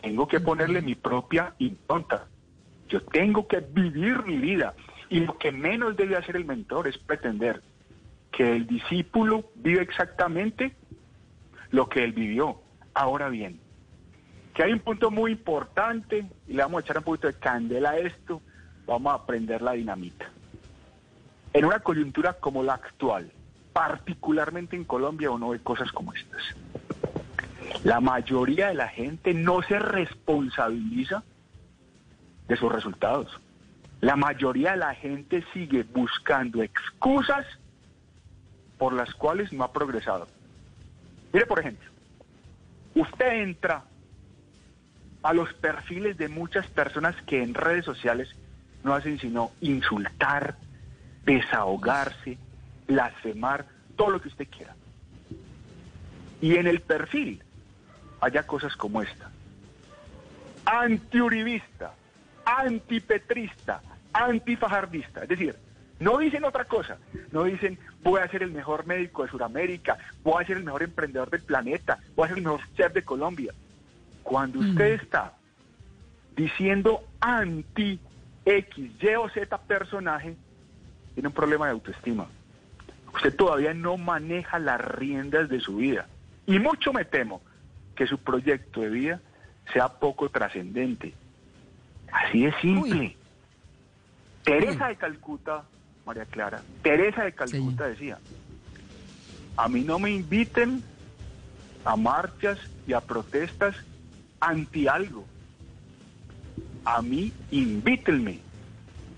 Tengo 0.00 0.26
que 0.26 0.40
ponerle 0.40 0.80
mi 0.80 0.94
propia 0.94 1.54
impronta. 1.58 2.26
Yo 2.88 3.02
tengo 3.02 3.46
que 3.46 3.60
vivir 3.60 4.24
mi 4.24 4.38
vida. 4.38 4.74
Y 5.08 5.20
lo 5.20 5.36
que 5.36 5.50
menos 5.50 5.96
debe 5.96 6.16
hacer 6.16 6.36
el 6.36 6.44
mentor 6.44 6.86
es 6.86 6.96
pretender 6.96 7.60
que 8.32 8.56
el 8.56 8.66
discípulo 8.66 9.50
vive 9.56 9.82
exactamente 9.82 10.74
lo 11.70 11.88
que 11.88 12.04
él 12.04 12.12
vivió. 12.12 12.60
Ahora 12.94 13.28
bien, 13.28 13.60
que 14.54 14.62
hay 14.62 14.72
un 14.72 14.80
punto 14.80 15.10
muy 15.10 15.32
importante, 15.32 16.26
y 16.46 16.52
le 16.52 16.62
vamos 16.62 16.82
a 16.82 16.84
echar 16.84 16.98
un 16.98 17.04
poquito 17.04 17.28
de 17.28 17.34
candela 17.34 17.90
a 17.90 17.98
esto, 17.98 18.42
vamos 18.86 19.12
a 19.12 19.16
aprender 19.16 19.62
la 19.62 19.72
dinamita. 19.72 20.30
En 21.52 21.64
una 21.64 21.80
coyuntura 21.80 22.34
como 22.34 22.62
la 22.62 22.74
actual, 22.74 23.30
particularmente 23.72 24.76
en 24.76 24.84
Colombia, 24.84 25.30
uno 25.30 25.50
ve 25.50 25.60
cosas 25.60 25.90
como 25.92 26.12
estas. 26.12 26.42
La 27.84 28.00
mayoría 28.00 28.68
de 28.68 28.74
la 28.74 28.88
gente 28.88 29.32
no 29.32 29.62
se 29.62 29.78
responsabiliza 29.78 31.22
de 32.48 32.56
sus 32.56 32.70
resultados. 32.70 33.40
La 34.00 34.16
mayoría 34.16 34.72
de 34.72 34.78
la 34.78 34.94
gente 34.94 35.44
sigue 35.52 35.84
buscando 35.84 36.62
excusas 36.62 37.46
por 38.80 38.94
las 38.94 39.12
cuales 39.12 39.52
no 39.52 39.62
ha 39.62 39.72
progresado. 39.74 40.26
Mire, 41.34 41.44
por 41.44 41.60
ejemplo, 41.60 41.90
usted 42.94 43.42
entra 43.42 43.84
a 45.22 45.34
los 45.34 45.52
perfiles 45.52 46.16
de 46.16 46.28
muchas 46.28 46.66
personas 46.68 47.14
que 47.26 47.42
en 47.42 47.52
redes 47.52 47.84
sociales 47.84 48.34
no 48.82 48.94
hacen 48.94 49.18
sino 49.18 49.50
insultar, 49.60 50.56
desahogarse, 51.26 52.38
blasfemar, 52.88 53.66
todo 53.96 54.12
lo 54.12 54.22
que 54.22 54.28
usted 54.28 54.48
quiera. 54.48 54.74
Y 56.40 56.54
en 56.54 56.66
el 56.66 56.80
perfil 56.80 57.42
haya 58.22 58.46
cosas 58.46 58.74
como 58.76 59.02
esta. 59.02 59.30
Antiuribista, 60.64 61.92
antipetrista, 62.46 63.82
antifajardista. 64.14 65.24
Es 65.24 65.28
decir, 65.28 65.54
no 66.00 66.18
dicen 66.18 66.44
otra 66.44 66.64
cosa. 66.64 66.98
No 67.30 67.44
dicen 67.44 67.78
voy 68.02 68.20
a 68.20 68.28
ser 68.28 68.42
el 68.42 68.50
mejor 68.50 68.86
médico 68.86 69.22
de 69.22 69.30
Sudamérica, 69.30 69.98
voy 70.24 70.42
a 70.42 70.46
ser 70.46 70.56
el 70.56 70.64
mejor 70.64 70.82
emprendedor 70.82 71.30
del 71.30 71.42
planeta, 71.42 71.98
voy 72.16 72.24
a 72.24 72.28
ser 72.28 72.38
el 72.38 72.44
mejor 72.44 72.60
chef 72.74 72.92
de 72.92 73.04
Colombia. 73.04 73.52
Cuando 74.22 74.60
usted 74.60 75.00
está 75.02 75.34
diciendo 76.34 77.04
anti 77.20 78.00
X, 78.44 78.90
Y 79.00 79.14
o 79.14 79.28
Z 79.28 79.58
personaje, 79.58 80.34
tiene 81.14 81.28
un 81.28 81.34
problema 81.34 81.66
de 81.66 81.72
autoestima. 81.72 82.26
Usted 83.14 83.34
todavía 83.36 83.74
no 83.74 83.96
maneja 83.96 84.58
las 84.58 84.80
riendas 84.80 85.48
de 85.48 85.60
su 85.60 85.76
vida. 85.76 86.06
Y 86.46 86.58
mucho 86.58 86.92
me 86.92 87.04
temo 87.04 87.42
que 87.94 88.06
su 88.06 88.18
proyecto 88.18 88.80
de 88.80 88.88
vida 88.88 89.20
sea 89.72 89.88
poco 89.88 90.30
trascendente. 90.30 91.12
Así 92.10 92.44
de 92.44 92.52
simple. 92.60 93.16
Teresa 94.44 94.88
de 94.88 94.96
Calcuta, 94.96 95.64
María 96.06 96.24
Clara, 96.24 96.62
Teresa 96.82 97.24
de 97.24 97.32
Calcuta 97.32 97.88
decía, 97.88 98.18
a 99.56 99.68
mí 99.68 99.82
no 99.82 99.98
me 99.98 100.10
inviten 100.10 100.82
a 101.84 101.96
marchas 101.96 102.58
y 102.86 102.92
a 102.92 103.00
protestas 103.00 103.76
anti 104.40 104.88
algo. 104.88 105.24
A 106.84 107.02
mí 107.02 107.32
invítenme 107.50 108.40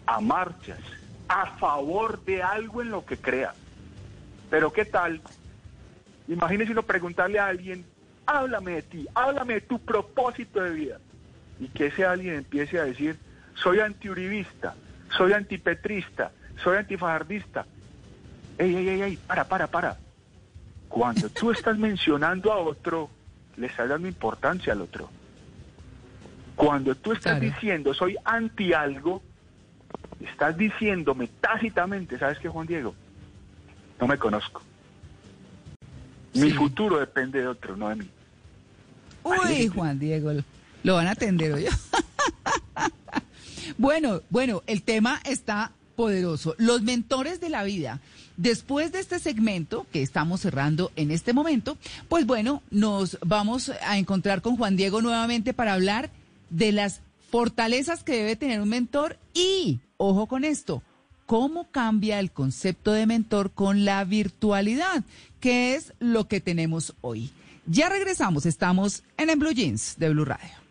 a 0.06 0.20
marchas, 0.20 0.80
a 1.28 1.46
favor 1.58 2.22
de 2.24 2.42
algo 2.42 2.82
en 2.82 2.90
lo 2.90 3.06
que 3.06 3.16
crea. 3.16 3.54
Pero 4.50 4.72
¿qué 4.72 4.84
tal? 4.84 5.22
Imagínese 6.28 6.72
uno 6.72 6.82
preguntarle 6.82 7.38
a 7.38 7.46
alguien, 7.46 7.84
háblame 8.26 8.72
de 8.72 8.82
ti, 8.82 9.06
háblame 9.14 9.54
de 9.54 9.60
tu 9.62 9.78
propósito 9.78 10.62
de 10.62 10.70
vida. 10.70 10.98
Y 11.60 11.68
que 11.68 11.86
ese 11.86 12.04
alguien 12.04 12.34
empiece 12.34 12.78
a 12.78 12.84
decir, 12.84 13.16
soy 13.54 13.80
antiuribista, 13.80 14.74
soy 15.16 15.32
antipetrista, 15.32 16.32
soy 16.62 16.76
antifajardista. 16.78 17.66
Ey, 18.58 18.74
ey, 18.76 18.88
ey, 18.88 19.02
ey, 19.02 19.16
para, 19.16 19.44
para, 19.44 19.66
para. 19.66 19.96
Cuando 20.88 21.28
tú 21.30 21.50
estás 21.50 21.78
mencionando 21.78 22.52
a 22.52 22.58
otro, 22.58 23.10
le 23.56 23.66
estás 23.66 23.88
dando 23.88 24.06
importancia 24.08 24.72
al 24.72 24.82
otro. 24.82 25.08
Cuando 26.54 26.94
tú 26.94 27.12
estás 27.12 27.38
Claro. 27.38 27.54
diciendo 27.54 27.94
soy 27.94 28.16
anti 28.24 28.72
algo, 28.72 29.22
estás 30.20 30.56
diciéndome 30.56 31.28
tácitamente, 31.40 32.18
¿sabes 32.18 32.38
qué, 32.38 32.48
Juan 32.48 32.66
Diego? 32.66 32.94
No 33.98 34.06
me 34.06 34.18
conozco. 34.18 34.62
Mi 36.34 36.50
Sí. 36.50 36.52
futuro 36.52 36.98
depende 36.98 37.40
de 37.40 37.48
otro, 37.48 37.76
no 37.76 37.88
de 37.88 37.96
mí. 37.96 38.08
Uy. 39.24 39.68
Juan 39.68 39.98
Diego, 39.98 40.32
lo- 40.32 40.44
lo 40.82 40.94
van 40.96 41.06
a 41.06 41.12
atender 41.12 41.52
hoy. 41.52 41.66
bueno, 43.78 44.20
bueno, 44.30 44.62
el 44.66 44.82
tema 44.82 45.20
está 45.24 45.72
poderoso. 46.02 46.56
Los 46.58 46.82
mentores 46.82 47.38
de 47.40 47.48
la 47.48 47.62
vida. 47.62 48.00
Después 48.36 48.90
de 48.90 48.98
este 48.98 49.20
segmento 49.20 49.86
que 49.92 50.02
estamos 50.02 50.40
cerrando 50.40 50.90
en 50.96 51.12
este 51.12 51.32
momento, 51.32 51.78
pues 52.08 52.26
bueno, 52.26 52.60
nos 52.72 53.18
vamos 53.24 53.70
a 53.86 53.98
encontrar 53.98 54.42
con 54.42 54.56
Juan 54.56 54.74
Diego 54.74 55.00
nuevamente 55.00 55.54
para 55.54 55.74
hablar 55.74 56.10
de 56.50 56.72
las 56.72 57.02
fortalezas 57.30 58.02
que 58.02 58.16
debe 58.16 58.34
tener 58.34 58.60
un 58.60 58.68
mentor 58.68 59.16
y, 59.32 59.78
ojo 59.96 60.26
con 60.26 60.42
esto, 60.42 60.82
cómo 61.24 61.70
cambia 61.70 62.18
el 62.18 62.32
concepto 62.32 62.90
de 62.90 63.06
mentor 63.06 63.52
con 63.52 63.84
la 63.84 64.02
virtualidad, 64.02 65.04
que 65.38 65.76
es 65.76 65.92
lo 66.00 66.26
que 66.26 66.40
tenemos 66.40 66.96
hoy. 67.00 67.30
Ya 67.66 67.88
regresamos, 67.88 68.44
estamos 68.44 69.04
en 69.16 69.30
En 69.30 69.38
Blue 69.38 69.52
Jeans 69.52 69.94
de 69.98 70.08
Blue 70.08 70.24
Radio. 70.24 70.61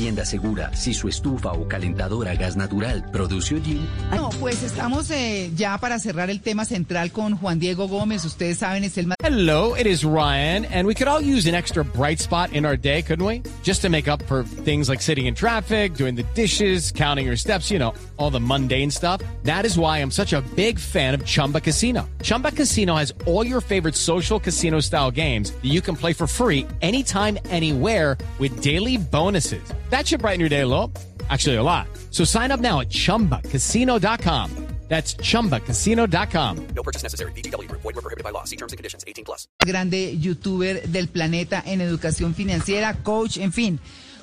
Vivienda 0.00 0.24
segura, 0.24 0.74
si 0.74 0.94
su 0.94 1.08
estufa 1.08 1.52
o 1.52 1.68
calentadora 1.68 2.30
a 2.30 2.34
gas 2.34 2.56
natural 2.56 3.04
produce 3.12 3.54
hollín, 3.54 3.86
No, 4.10 4.30
pues 4.40 4.62
estamos 4.62 5.10
eh, 5.10 5.50
ya 5.54 5.76
para 5.76 5.98
cerrar 5.98 6.30
el 6.30 6.40
tema 6.40 6.64
central 6.64 7.12
con 7.12 7.36
Juan 7.36 7.58
Diego 7.58 7.86
Gómez. 7.86 8.24
Ustedes 8.24 8.56
saben, 8.56 8.82
es 8.82 8.96
el 8.96 9.08
más... 9.08 9.16
Hello, 9.22 9.74
it 9.76 9.86
is 9.86 10.02
Ryan, 10.02 10.64
and 10.72 10.86
we 10.86 10.94
could 10.94 11.06
all 11.06 11.20
use 11.20 11.46
an 11.46 11.54
extra 11.54 11.84
bright 11.84 12.18
spot 12.18 12.50
in 12.54 12.64
our 12.64 12.78
day, 12.78 13.02
couldn't 13.02 13.26
we? 13.26 13.42
Just 13.62 13.82
to 13.82 13.90
make 13.90 14.08
up 14.08 14.22
for 14.22 14.42
things 14.64 14.88
like 14.88 15.02
sitting 15.02 15.26
in 15.26 15.34
traffic, 15.34 15.92
doing 15.92 16.14
the 16.14 16.24
dishes, 16.34 16.90
counting 16.90 17.26
your 17.26 17.36
steps, 17.36 17.70
you 17.70 17.78
know, 17.78 17.92
all 18.16 18.30
the 18.30 18.40
mundane 18.40 18.90
stuff. 18.90 19.20
That 19.42 19.66
is 19.66 19.76
why 19.76 19.98
I'm 19.98 20.10
such 20.10 20.32
a 20.32 20.40
big 20.56 20.78
fan 20.78 21.12
of 21.12 21.26
Chumba 21.26 21.60
Casino. 21.60 22.08
Chumba 22.22 22.52
Casino 22.52 22.94
has 22.96 23.12
all 23.26 23.46
your 23.46 23.60
favorite 23.60 23.94
social 23.94 24.40
casino 24.40 24.80
style 24.80 25.10
games 25.10 25.50
that 25.50 25.68
you 25.68 25.82
can 25.82 25.94
play 25.94 26.14
for 26.14 26.26
free 26.26 26.66
anytime, 26.80 27.38
anywhere 27.50 28.16
with 28.38 28.62
daily 28.62 28.96
bonuses. 28.96 29.62
That 29.90 30.06
should 30.06 30.22
brighten 30.22 30.40
your 30.40 30.48
day 30.48 30.62
a 30.62 30.66
little. 30.66 30.92
Actually, 31.28 31.56
a 31.56 31.62
lot. 31.62 31.86
So 32.10 32.24
sign 32.24 32.50
up 32.50 32.60
now 32.60 32.80
at 32.80 32.88
chumbacasino.com. 32.90 34.50
That's 34.90 35.14
chumbacasino.com. 35.14 36.66
No 36.74 36.82
purchase 36.82 37.04
necessary. 37.04 37.30
VGW 37.32 37.68
Group. 37.68 37.82
Void 37.82 37.94
were 37.94 38.02
prohibited 38.02 38.24
by 38.24 38.30
law. 38.30 38.42
See 38.42 38.56
terms 38.56 38.72
and 38.72 38.78
conditions. 38.78 39.04
18 39.06 39.24
plus. 39.24 39.46
grande 39.64 40.18
youtuber 40.18 40.82
del 40.88 41.06
planeta 41.06 41.62
en 41.64 41.80
educación 41.80 42.34
financiera, 42.34 42.94
coach, 43.04 43.36
en 43.36 43.52
fin, 43.52 43.78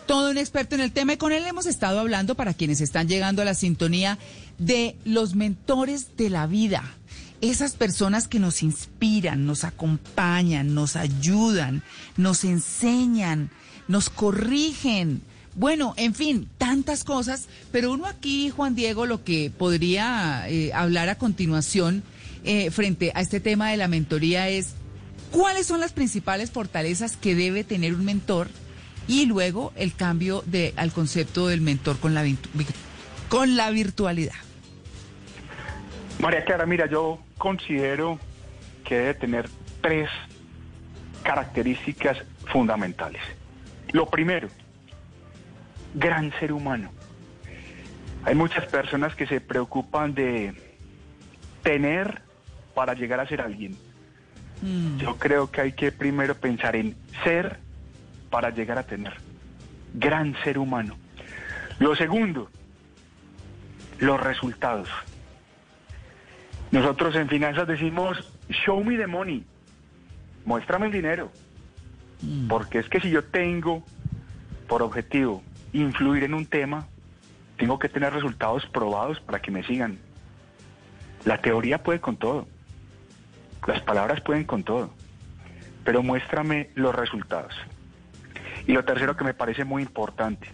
todo 0.07 0.29
un 0.29 0.37
experto 0.37 0.75
en 0.75 0.81
el 0.81 0.91
tema 0.91 1.13
y 1.13 1.17
con 1.17 1.31
él 1.31 1.45
hemos 1.45 1.67
estado 1.67 2.01
hablando 2.01 2.35
para 2.35 2.53
quienes 2.53 2.81
están 2.81 3.07
llegando 3.07 3.41
a 3.41 3.45
la 3.45 3.53
sintonía 3.53 4.17
de 4.57 4.97
los 5.05 5.35
mentores 5.35 6.17
de 6.17 6.29
la 6.29 6.47
vida. 6.47 6.83
Esas 7.39 7.77
personas 7.77 8.27
que 8.27 8.39
nos 8.39 8.61
inspiran, 8.61 9.45
nos 9.45 9.63
acompañan, 9.63 10.73
nos 10.73 10.97
ayudan, 10.97 11.81
nos 12.17 12.43
enseñan, 12.43 13.51
nos 13.87 14.09
corrigen. 14.09 15.21
Bueno, 15.57 15.95
en 15.97 16.13
fin, 16.13 16.47
tantas 16.59 17.03
cosas, 17.03 17.49
pero 17.71 17.91
uno 17.91 18.05
aquí, 18.05 18.51
Juan 18.51 18.75
Diego, 18.75 19.07
lo 19.07 19.23
que 19.23 19.49
podría 19.49 20.47
eh, 20.47 20.71
hablar 20.71 21.09
a 21.09 21.15
continuación 21.15 22.03
eh, 22.43 22.69
frente 22.69 23.11
a 23.15 23.21
este 23.21 23.39
tema 23.39 23.71
de 23.71 23.77
la 23.77 23.87
mentoría 23.87 24.49
es 24.49 24.75
cuáles 25.31 25.65
son 25.65 25.79
las 25.79 25.93
principales 25.93 26.51
fortalezas 26.51 27.17
que 27.17 27.33
debe 27.33 27.63
tener 27.63 27.95
un 27.95 28.05
mentor 28.05 28.49
y 29.07 29.25
luego 29.25 29.73
el 29.75 29.95
cambio 29.95 30.43
de, 30.45 30.75
al 30.77 30.91
concepto 30.91 31.47
del 31.47 31.61
mentor 31.61 31.97
con 31.97 32.13
la, 32.13 32.23
con 33.27 33.57
la 33.57 33.71
virtualidad. 33.71 34.35
María 36.19 36.45
Clara, 36.45 36.67
mira, 36.67 36.85
yo 36.85 37.17
considero 37.39 38.19
que 38.85 38.95
debe 38.95 39.13
tener 39.15 39.49
tres 39.81 40.07
características 41.23 42.19
fundamentales. 42.45 43.23
Lo 43.91 44.07
primero, 44.07 44.49
gran 45.93 46.31
ser 46.39 46.51
humano. 46.51 46.91
Hay 48.23 48.35
muchas 48.35 48.65
personas 48.65 49.15
que 49.15 49.25
se 49.25 49.39
preocupan 49.39 50.13
de 50.13 50.53
tener 51.63 52.21
para 52.73 52.93
llegar 52.93 53.19
a 53.19 53.27
ser 53.27 53.41
alguien. 53.41 53.77
Yo 54.97 55.17
creo 55.17 55.51
que 55.51 55.61
hay 55.61 55.71
que 55.73 55.91
primero 55.91 56.35
pensar 56.35 56.75
en 56.75 56.95
ser 57.23 57.59
para 58.29 58.49
llegar 58.49 58.77
a 58.77 58.83
tener. 58.83 59.13
Gran 59.93 60.35
ser 60.43 60.57
humano. 60.57 60.97
Lo 61.79 61.95
segundo, 61.95 62.49
los 63.99 64.19
resultados. 64.19 64.89
Nosotros 66.71 67.15
en 67.15 67.29
finanzas 67.29 67.67
decimos, 67.67 68.33
show 68.49 68.83
me 68.83 68.97
the 68.97 69.07
money, 69.07 69.45
muéstrame 70.43 70.87
el 70.87 70.91
dinero. 70.91 71.31
Porque 72.49 72.79
es 72.79 72.89
que 72.89 72.99
si 72.99 73.11
yo 73.11 73.23
tengo 73.23 73.83
por 74.67 74.81
objetivo 74.81 75.43
influir 75.73 76.23
en 76.23 76.33
un 76.33 76.45
tema, 76.45 76.87
tengo 77.57 77.79
que 77.79 77.89
tener 77.89 78.13
resultados 78.13 78.65
probados 78.67 79.19
para 79.19 79.41
que 79.41 79.51
me 79.51 79.63
sigan. 79.63 79.99
La 81.25 81.41
teoría 81.41 81.83
puede 81.83 81.99
con 81.99 82.17
todo, 82.17 82.47
las 83.65 83.81
palabras 83.81 84.21
pueden 84.21 84.45
con 84.45 84.63
todo, 84.63 84.93
pero 85.83 86.03
muéstrame 86.03 86.69
los 86.75 86.95
resultados. 86.95 87.53
Y 88.65 88.73
lo 88.73 88.83
tercero 88.85 89.15
que 89.15 89.23
me 89.23 89.33
parece 89.33 89.65
muy 89.65 89.81
importante, 89.81 90.49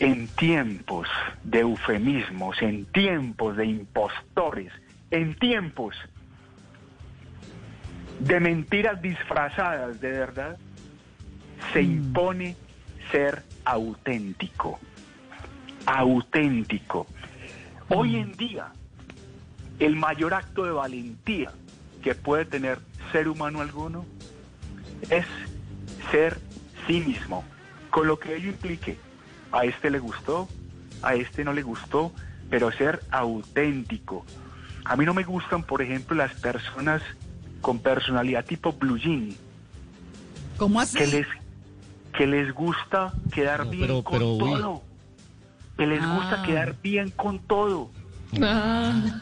en 0.00 0.26
tiempos 0.28 1.08
de 1.44 1.60
eufemismos, 1.60 2.60
en 2.62 2.86
tiempos 2.86 3.56
de 3.56 3.66
impostores, 3.66 4.72
en 5.10 5.34
tiempos 5.36 5.94
de 8.18 8.40
mentiras 8.40 9.00
disfrazadas 9.00 10.00
de 10.00 10.10
verdad, 10.10 10.58
se 11.72 11.82
impone 11.82 12.56
ser 13.10 13.42
auténtico. 13.64 14.78
Auténtico. 15.86 17.06
Hoy 17.88 18.16
en 18.16 18.32
día, 18.32 18.72
el 19.78 19.96
mayor 19.96 20.34
acto 20.34 20.64
de 20.64 20.72
valentía 20.72 21.52
que 22.02 22.14
puede 22.14 22.44
tener 22.44 22.78
ser 23.12 23.28
humano 23.28 23.60
alguno 23.60 24.04
es 25.10 25.26
ser 26.10 26.38
sí 26.86 27.00
mismo, 27.00 27.44
con 27.90 28.06
lo 28.06 28.18
que 28.18 28.36
ello 28.36 28.48
implique. 28.48 28.98
A 29.52 29.64
este 29.64 29.90
le 29.90 29.98
gustó, 29.98 30.48
a 31.02 31.14
este 31.14 31.44
no 31.44 31.52
le 31.52 31.62
gustó, 31.62 32.12
pero 32.50 32.72
ser 32.72 33.00
auténtico. 33.10 34.24
A 34.84 34.96
mí 34.96 35.04
no 35.04 35.14
me 35.14 35.22
gustan, 35.24 35.62
por 35.62 35.80
ejemplo, 35.82 36.16
las 36.16 36.32
personas 36.34 37.02
con 37.60 37.78
personalidad 37.78 38.44
tipo 38.44 38.72
blue 38.72 38.98
jean, 38.98 39.34
¿Cómo 40.58 40.80
así? 40.80 40.98
que 40.98 41.06
les, 41.06 41.26
que 42.16 42.26
les 42.26 42.52
gusta 42.52 43.12
quedar 43.32 43.64
No, 43.64 43.70
bien 43.70 43.82
pero- 43.86 44.04
con 44.04 44.12
pero, 44.18 44.28
uy. 44.34 44.38
todo. 44.60 44.82
Que 45.76 45.86
les 45.86 46.00
gusta 46.00 46.40
Ah. 46.40 46.42
quedar 46.46 46.74
bien 46.82 47.10
con 47.10 47.38
todo. 47.40 47.90
Ah. 48.40 49.20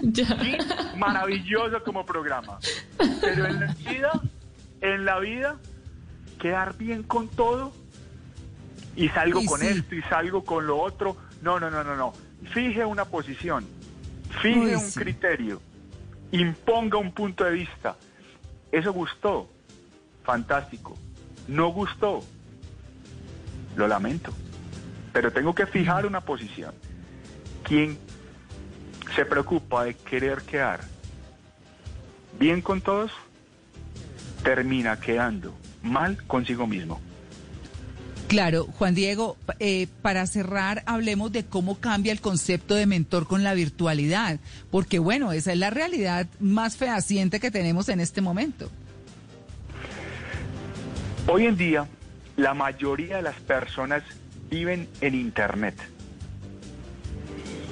Jean, 0.00 0.58
maravilloso 0.98 1.82
como 1.84 2.04
programa. 2.04 2.58
Pero 3.20 3.46
en 3.46 3.60
la 3.60 3.74
vida, 3.74 4.10
en 4.80 5.04
la 5.04 5.18
vida, 5.20 5.56
quedar 6.40 6.76
bien 6.76 7.02
con 7.02 7.28
todo 7.28 7.72
y 8.96 9.08
salgo 9.10 9.40
Y 9.42 9.46
con 9.46 9.60
sí. 9.60 9.66
esto 9.68 9.94
y 9.94 10.02
salgo 10.02 10.44
con 10.44 10.66
lo 10.66 10.80
otro. 10.80 11.16
No, 11.42 11.60
no, 11.60 11.70
no, 11.70 11.84
no, 11.84 11.96
no. 11.96 12.12
Fije 12.52 12.84
una 12.84 13.04
posición, 13.04 13.64
fije 14.42 14.58
Uy, 14.58 14.74
un 14.74 14.80
sí. 14.80 14.98
criterio, 15.00 15.60
imponga 16.32 16.98
un 16.98 17.12
punto 17.12 17.44
de 17.44 17.52
vista. 17.52 17.96
Eso 18.72 18.92
gustó, 18.92 19.48
fantástico. 20.24 20.96
No 21.48 21.68
gustó, 21.68 22.22
lo 23.76 23.88
lamento. 23.88 24.32
Pero 25.12 25.32
tengo 25.32 25.54
que 25.54 25.66
fijar 25.66 26.06
una 26.06 26.20
posición. 26.20 26.74
Quien 27.64 27.98
se 29.14 29.24
preocupa 29.24 29.84
de 29.84 29.94
querer 29.94 30.42
quedar 30.42 30.80
bien 32.38 32.62
con 32.62 32.80
todos, 32.80 33.12
termina 34.42 34.98
quedando 34.98 35.54
mal 35.82 36.22
consigo 36.26 36.66
mismo. 36.66 37.00
Claro, 38.28 38.66
Juan 38.78 38.94
Diego, 38.94 39.36
eh, 39.58 39.88
para 40.00 40.26
cerrar, 40.26 40.82
hablemos 40.86 41.32
de 41.32 41.44
cómo 41.44 41.78
cambia 41.78 42.12
el 42.12 42.22
concepto 42.22 42.74
de 42.74 42.86
mentor 42.86 43.26
con 43.26 43.44
la 43.44 43.52
virtualidad, 43.52 44.40
porque 44.70 44.98
bueno, 44.98 45.32
esa 45.32 45.52
es 45.52 45.58
la 45.58 45.68
realidad 45.68 46.26
más 46.40 46.78
fehaciente 46.78 47.40
que 47.40 47.50
tenemos 47.50 47.90
en 47.90 48.00
este 48.00 48.22
momento. 48.22 48.70
Hoy 51.34 51.46
en 51.46 51.56
día, 51.56 51.86
la 52.36 52.52
mayoría 52.52 53.16
de 53.16 53.22
las 53.22 53.36
personas 53.36 54.02
viven 54.50 54.86
en 55.00 55.14
Internet, 55.14 55.74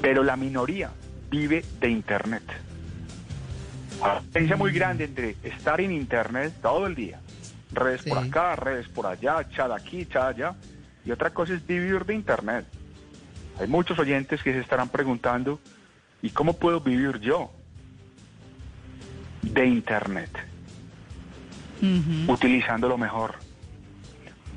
pero 0.01 0.23
la 0.23 0.35
minoría 0.35 0.91
vive 1.31 1.63
de 1.79 1.91
Internet. 1.91 2.43
Hay 4.01 4.13
una 4.13 4.21
diferencia 4.21 4.57
muy 4.57 4.73
grande 4.73 5.05
entre 5.05 5.37
estar 5.43 5.79
en 5.79 5.93
Internet 5.93 6.55
todo 6.63 6.87
el 6.87 6.95
día, 6.95 7.21
redes 7.71 8.03
por 8.03 8.17
acá, 8.17 8.57
redes 8.57 8.89
por 8.89 9.05
allá, 9.05 9.47
chat 9.51 9.71
aquí, 9.71 10.07
chat 10.07 10.37
allá, 10.37 10.55
y 11.05 11.11
otra 11.11 11.29
cosa 11.29 11.53
es 11.53 11.67
vivir 11.67 12.07
de 12.07 12.15
Internet. 12.15 12.65
Hay 13.59 13.69
muchos 13.69 13.99
oyentes 13.99 14.43
que 14.43 14.55
se 14.55 14.61
estarán 14.61 14.89
preguntando, 14.89 15.61
¿y 16.23 16.31
cómo 16.31 16.55
puedo 16.55 16.81
vivir 16.81 17.21
yo 17.21 17.53
de 19.43 19.67
Internet? 19.67 20.31
Ujú, 21.83 22.33
Utilizando 22.33 22.89
lo 22.89 22.97
mejor. 22.97 23.50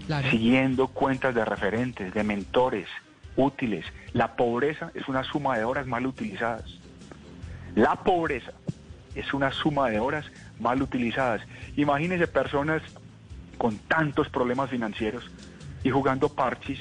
Claro. 0.07 0.29
siguiendo 0.29 0.87
cuentas 0.87 1.35
de 1.35 1.45
referentes, 1.45 2.13
de 2.13 2.23
mentores 2.23 2.87
útiles. 3.35 3.85
La 4.13 4.35
pobreza 4.35 4.91
es 4.93 5.07
una 5.07 5.23
suma 5.23 5.57
de 5.57 5.63
horas 5.63 5.87
mal 5.87 6.05
utilizadas. 6.05 6.65
La 7.75 7.95
pobreza 7.95 8.51
es 9.15 9.33
una 9.33 9.51
suma 9.51 9.89
de 9.89 9.99
horas 9.99 10.25
mal 10.59 10.81
utilizadas. 10.81 11.41
Imagínense 11.75 12.27
personas 12.27 12.81
con 13.57 13.77
tantos 13.77 14.29
problemas 14.29 14.69
financieros 14.69 15.29
y 15.83 15.89
jugando 15.89 16.29
parchis 16.29 16.79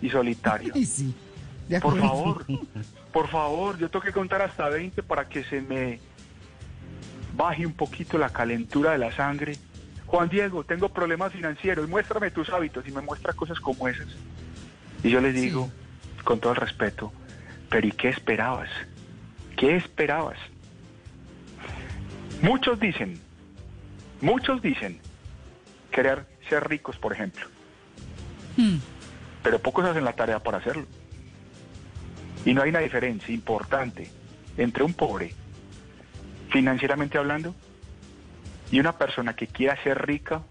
y 0.00 0.10
solitario. 0.10 0.74
Sí, 1.66 1.80
Por 1.80 1.98
favor, 1.98 2.44
por 3.12 3.28
favor, 3.28 3.78
yo 3.78 3.88
tengo 3.88 4.04
que 4.04 4.12
contar 4.12 4.42
hasta 4.42 4.68
20 4.68 5.02
para 5.02 5.26
que 5.26 5.44
se 5.44 5.62
me 5.62 5.98
baje 7.34 7.64
un 7.64 7.72
poquito 7.72 8.18
la 8.18 8.28
calentura 8.28 8.92
de 8.92 8.98
la 8.98 9.12
sangre. 9.12 9.56
Juan 10.06 10.28
Diego, 10.28 10.64
tengo 10.64 10.88
problemas 10.88 11.32
financieros, 11.32 11.88
muéstrame 11.88 12.30
tus 12.30 12.48
hábitos 12.50 12.86
y 12.86 12.92
me 12.92 13.00
muestra 13.00 13.32
cosas 13.32 13.58
como 13.60 13.88
esas. 13.88 14.08
Y 15.02 15.10
yo 15.10 15.20
les 15.20 15.34
digo, 15.34 15.70
con 16.22 16.40
todo 16.40 16.52
el 16.52 16.58
respeto, 16.58 17.12
pero 17.68 17.86
¿y 17.86 17.92
qué 17.92 18.08
esperabas? 18.08 18.70
¿Qué 19.56 19.76
esperabas? 19.76 20.38
Muchos 22.42 22.78
dicen, 22.78 23.18
muchos 24.20 24.60
dicen 24.62 25.00
querer 25.90 26.26
ser 26.48 26.68
ricos, 26.68 26.96
por 26.98 27.12
ejemplo, 27.12 27.46
Hmm, 28.56 28.76
pero 29.42 29.58
pocos 29.58 29.84
hacen 29.84 30.04
la 30.04 30.12
tarea 30.12 30.38
para 30.38 30.58
hacerlo. 30.58 30.86
Y 32.44 32.54
no 32.54 32.62
hay 32.62 32.70
una 32.70 32.80
diferencia 32.80 33.34
importante 33.34 34.10
entre 34.56 34.84
un 34.84 34.94
pobre, 34.94 35.34
financieramente 36.50 37.18
hablando, 37.18 37.54
y 38.74 38.80
una 38.80 38.98
persona 38.98 39.36
que 39.36 39.46
quiera 39.46 39.80
ser 39.84 40.04
rica, 40.04 40.42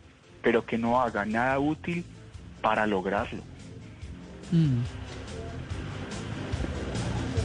pero 0.41 0.65
que 0.65 0.77
no 0.77 1.01
haga 1.01 1.25
nada 1.25 1.59
útil 1.59 2.05
para 2.61 2.87
lograrlo. 2.87 3.43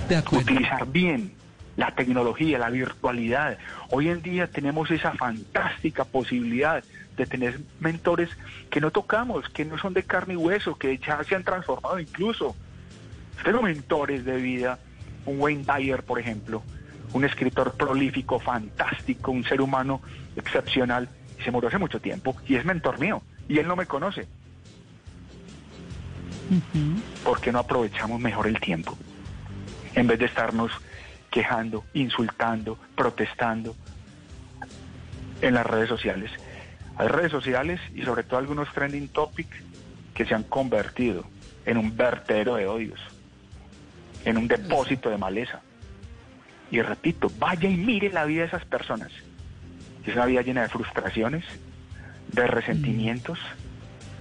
De 0.08 0.14
acuerdo. 0.14 0.52
Utilizar 0.52 0.86
bien 0.86 1.32
la 1.76 1.90
tecnología, 1.96 2.60
la 2.60 2.70
virtualidad. 2.70 3.58
Hoy 3.90 4.08
en 4.08 4.22
día 4.22 4.46
tenemos 4.46 4.88
esa 4.92 5.14
fantástica 5.14 6.04
posibilidad 6.04 6.84
de 7.16 7.26
tener 7.26 7.58
mentores 7.80 8.30
que 8.70 8.80
no 8.80 8.92
tocamos, 8.92 9.48
que 9.48 9.64
no 9.64 9.78
son 9.78 9.94
de 9.94 10.04
carne 10.04 10.34
y 10.34 10.36
hueso, 10.36 10.78
que 10.78 10.96
ya 10.98 11.24
se 11.24 11.34
han 11.34 11.42
transformado 11.42 11.98
incluso. 11.98 12.54
Tengo 13.42 13.62
mentores 13.62 14.24
de 14.24 14.36
vida, 14.36 14.78
un 15.26 15.40
Wayne 15.40 15.64
Dyer, 15.64 16.04
por 16.04 16.20
ejemplo, 16.20 16.62
un 17.12 17.24
escritor 17.24 17.72
prolífico, 17.72 18.38
fantástico, 18.38 19.30
un 19.30 19.44
ser 19.44 19.60
humano 19.60 20.00
excepcional, 20.36 21.08
y 21.38 21.42
se 21.42 21.50
murió 21.50 21.68
hace 21.68 21.78
mucho 21.78 22.00
tiempo, 22.00 22.36
y 22.46 22.56
es 22.56 22.64
mentor 22.64 22.98
mío, 22.98 23.22
y 23.48 23.58
él 23.58 23.66
no 23.66 23.76
me 23.76 23.86
conoce. 23.86 24.26
Ujú. 26.50 27.00
¿Por 27.24 27.40
qué 27.40 27.52
no 27.52 27.58
aprovechamos 27.58 28.20
mejor 28.20 28.46
el 28.46 28.58
tiempo? 28.60 28.96
En 29.94 30.06
vez 30.06 30.18
de 30.18 30.26
estarnos 30.26 30.72
quejando, 31.30 31.84
insultando, 31.92 32.78
protestando 32.94 33.76
en 35.40 35.54
las 35.54 35.66
redes 35.66 35.88
sociales. 35.88 36.30
Hay 36.96 37.08
redes 37.08 37.30
sociales 37.30 37.80
y 37.94 38.02
sobre 38.02 38.24
todo 38.24 38.38
algunos 38.38 38.72
trending 38.72 39.08
topics 39.08 39.56
que 40.14 40.24
se 40.24 40.34
han 40.34 40.42
convertido 40.44 41.24
en 41.64 41.76
un 41.76 41.96
vertedero 41.96 42.56
de 42.56 42.66
odios, 42.66 43.00
en 44.24 44.38
un 44.38 44.48
depósito 44.48 45.10
de 45.10 45.18
maleza. 45.18 45.60
Y 46.70 46.82
repito, 46.82 47.30
vaya 47.38 47.68
y 47.68 47.76
mire 47.76 48.10
la 48.10 48.24
vida 48.24 48.42
de 48.42 48.48
esas 48.48 48.64
personas. 48.64 49.10
Es 50.04 50.14
una 50.14 50.26
vida 50.26 50.42
llena 50.42 50.62
de 50.62 50.68
frustraciones, 50.68 51.44
de 52.32 52.46
resentimientos, 52.46 53.38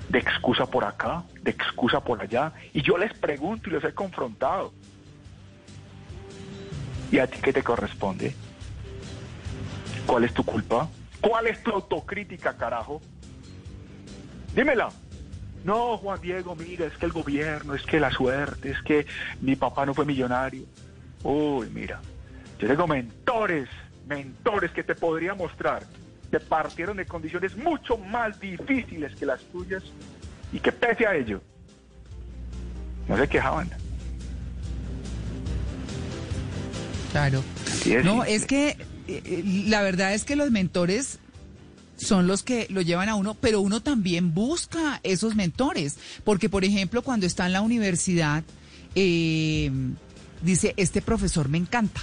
de 0.10 0.20
excusa 0.20 0.66
por 0.66 0.86
acá, 0.86 1.24
de 1.42 1.52
excusa 1.52 2.02
por 2.02 2.22
allá. 2.22 2.54
Y 2.74 2.82
yo 2.82 2.98
les 2.98 3.14
pregunto 3.18 3.70
y 3.70 3.74
los 3.74 3.84
he 3.84 3.94
confrontado. 3.94 4.74
¿Y 7.12 7.20
a 7.20 7.28
ti 7.28 7.40
qué 7.42 7.54
te 7.54 7.64
corresponde? 7.64 8.36
¿Cuál 10.06 10.24
es 10.26 10.34
tu 10.34 10.44
culpa? 10.44 10.90
¿Cuál 11.22 11.48
es 11.48 11.62
tu 11.64 11.72
autocrítica, 11.72 12.56
carajo? 12.56 13.02
Dímela. 14.56 14.90
No, 15.64 15.98
Juan 15.98 16.22
Diego, 16.22 16.56
mira, 16.56 16.86
es 16.86 16.94
que 16.94 17.06
el 17.06 17.12
gobierno, 17.12 17.74
es 17.74 17.84
que 17.84 18.00
la 18.00 18.12
suerte, 18.12 18.72
es 18.72 18.82
que 18.84 19.06
mi 19.42 19.56
papá 19.56 19.86
no 19.86 19.94
fue 19.94 20.06
millonario. 20.06 20.64
Uy, 21.24 21.70
mira, 21.74 22.00
yo 22.60 22.68
tengo 22.68 22.88
mentores, 22.88 23.70
mentores 24.08 24.72
que 24.72 24.84
te 24.84 24.96
podría 24.96 25.34
mostrar 25.34 25.84
que 26.32 26.40
partieron 26.40 26.98
de 26.98 27.06
condiciones 27.06 27.56
mucho 27.56 27.98
más 27.98 28.40
difíciles 28.40 29.16
que 29.16 29.26
las 29.26 29.42
tuyas 29.46 29.84
y 30.52 30.60
que 30.60 30.72
pese 30.72 31.06
a 31.06 31.16
ello 31.16 31.42
no 33.08 33.18
se 33.18 33.28
quejaban. 33.28 33.70
Claro. 37.12 37.44
Es, 37.86 38.04
No, 38.04 38.24
es 38.24 38.46
que 38.46 38.70
eh, 38.70 38.78
eh, 39.08 39.44
la 39.68 39.82
verdad 39.82 40.14
es 40.14 40.26
que 40.26 40.36
los 40.36 40.52
mentores 40.52 41.20
son 41.96 42.28
los 42.28 42.44
que 42.44 42.68
lo 42.70 42.82
llevan 42.82 43.10
a 43.10 43.16
uno, 43.16 43.36
pero 43.36 43.62
uno 43.62 43.82
también 43.82 44.34
busca 44.34 45.00
esos 45.04 45.36
mentores, 45.36 45.98
porque 46.24 46.50
por 46.50 46.64
ejemplo 46.64 47.02
cuando 47.02 47.26
está 47.26 47.46
en 47.46 47.54
la 47.54 47.62
universidad, 47.62 48.44
eh, 48.94 49.72
dice, 50.42 50.74
este 50.78 51.02
profesor 51.02 51.50
me 51.50 51.58
encanta. 51.58 52.02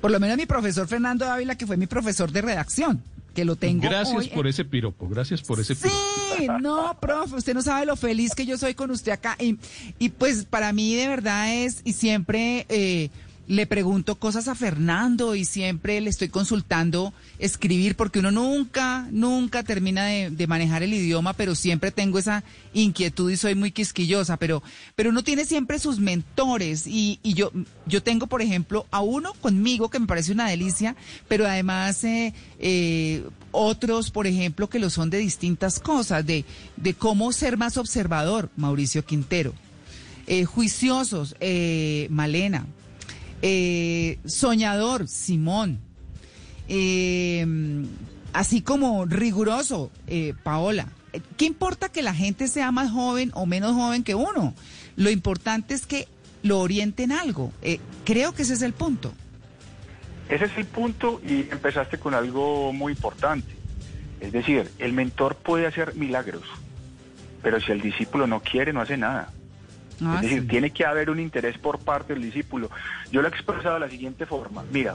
Por 0.00 0.10
lo 0.10 0.20
menos 0.20 0.36
mi 0.36 0.46
profesor 0.46 0.88
Fernando 0.88 1.26
Ávila, 1.26 1.56
que 1.56 1.66
fue 1.66 1.76
mi 1.76 1.86
profesor 1.86 2.32
de 2.32 2.42
redacción, 2.42 3.02
que 3.34 3.44
lo 3.44 3.56
tengo 3.56 3.82
Gracias 3.82 4.16
hoy 4.16 4.28
por 4.28 4.46
ese 4.46 4.64
piropo, 4.64 5.08
gracias 5.08 5.42
por 5.42 5.60
ese 5.60 5.76
piropo. 5.76 5.98
Sí, 6.38 6.48
no, 6.60 6.98
profe, 7.00 7.36
usted 7.36 7.54
no 7.54 7.62
sabe 7.62 7.86
lo 7.86 7.96
feliz 7.96 8.34
que 8.34 8.46
yo 8.46 8.56
soy 8.56 8.74
con 8.74 8.90
usted 8.90 9.12
acá. 9.12 9.36
Y, 9.38 9.58
y 9.98 10.08
pues 10.08 10.44
para 10.44 10.72
mí 10.72 10.94
de 10.94 11.08
verdad 11.08 11.54
es, 11.54 11.82
y 11.84 11.92
siempre 11.92 12.66
eh, 12.68 13.10
le 13.50 13.66
pregunto 13.66 14.14
cosas 14.14 14.46
a 14.46 14.54
Fernando 14.54 15.34
y 15.34 15.44
siempre 15.44 16.00
le 16.00 16.08
estoy 16.08 16.28
consultando 16.28 17.12
escribir, 17.40 17.96
porque 17.96 18.20
uno 18.20 18.30
nunca, 18.30 19.08
nunca 19.10 19.64
termina 19.64 20.06
de, 20.06 20.46
manejar 20.46 20.84
el 20.84 20.94
idioma, 20.94 21.32
pero 21.32 21.56
siempre 21.56 21.90
tengo 21.90 22.20
esa 22.20 22.44
inquietud 22.74 23.28
y 23.28 23.36
soy 23.36 23.56
muy 23.56 23.72
quisquillosa, 23.72 24.36
pero, 24.36 24.62
pero 24.94 25.10
uno 25.10 25.24
tiene 25.24 25.44
siempre 25.44 25.80
sus 25.80 25.98
mentores 25.98 26.86
y, 26.86 27.18
y 27.24 27.34
yo, 27.34 27.50
yo 27.86 28.04
tengo, 28.04 28.28
por 28.28 28.40
ejemplo, 28.40 28.86
a 28.92 29.00
uno 29.00 29.32
conmigo 29.40 29.90
que 29.90 29.98
me 29.98 30.06
parece 30.06 30.30
una 30.30 30.48
delicia, 30.48 30.94
pero 31.26 31.44
además 31.44 32.04
eh, 32.04 32.32
eh, 32.60 33.24
otros, 33.50 34.12
por 34.12 34.28
ejemplo, 34.28 34.70
que 34.70 34.78
lo 34.78 34.90
son 34.90 35.10
de 35.10 35.18
distintas 35.18 35.80
cosas, 35.80 36.24
de, 36.24 36.44
de 36.76 36.94
cómo 36.94 37.32
ser 37.32 37.56
más 37.56 37.78
observador, 37.78 38.48
Mauricio 38.56 39.04
Quintero. 39.04 39.54
Eh, 40.28 40.44
juiciosos, 40.44 41.34
eh, 41.40 42.06
Malena. 42.10 42.64
Eh, 43.42 44.18
soñador, 44.24 45.08
Simón. 45.08 45.80
Eh, 46.68 47.46
así 48.32 48.62
como 48.62 49.04
riguroso, 49.06 49.90
eh, 50.06 50.34
Paola. 50.42 50.86
¿Qué 51.36 51.44
importa 51.44 51.88
que 51.88 52.02
la 52.02 52.14
gente 52.14 52.46
sea 52.46 52.70
más 52.70 52.90
joven 52.90 53.32
o 53.34 53.46
menos 53.46 53.74
joven 53.74 54.04
que 54.04 54.14
uno? 54.14 54.54
Lo 54.96 55.10
importante 55.10 55.74
es 55.74 55.86
que 55.86 56.06
lo 56.42 56.60
orienten 56.60 57.12
algo. 57.12 57.52
Eh, 57.62 57.80
creo 58.04 58.32
que 58.32 58.42
ese 58.42 58.54
es 58.54 58.62
el 58.62 58.72
punto. 58.72 59.12
Ese 60.28 60.44
es 60.44 60.56
el 60.56 60.66
punto 60.66 61.20
y 61.26 61.48
empezaste 61.50 61.98
con 61.98 62.14
algo 62.14 62.72
muy 62.72 62.92
importante. 62.92 63.52
Es 64.20 64.32
decir, 64.32 64.70
el 64.78 64.92
mentor 64.92 65.36
puede 65.36 65.66
hacer 65.66 65.94
milagros, 65.96 66.44
pero 67.42 67.60
si 67.60 67.72
el 67.72 67.80
discípulo 67.80 68.26
no 68.26 68.40
quiere, 68.40 68.72
no 68.72 68.80
hace 68.80 68.96
nada. 68.96 69.32
Ah, 70.02 70.16
es 70.16 70.22
decir, 70.22 70.42
sí. 70.42 70.48
tiene 70.48 70.70
que 70.70 70.84
haber 70.84 71.10
un 71.10 71.20
interés 71.20 71.58
por 71.58 71.78
parte 71.78 72.14
del 72.14 72.22
discípulo. 72.22 72.70
Yo 73.10 73.22
lo 73.22 73.28
he 73.28 73.30
expresado 73.30 73.74
de 73.74 73.80
la 73.80 73.90
siguiente 73.90 74.26
forma. 74.26 74.64
Mira, 74.72 74.94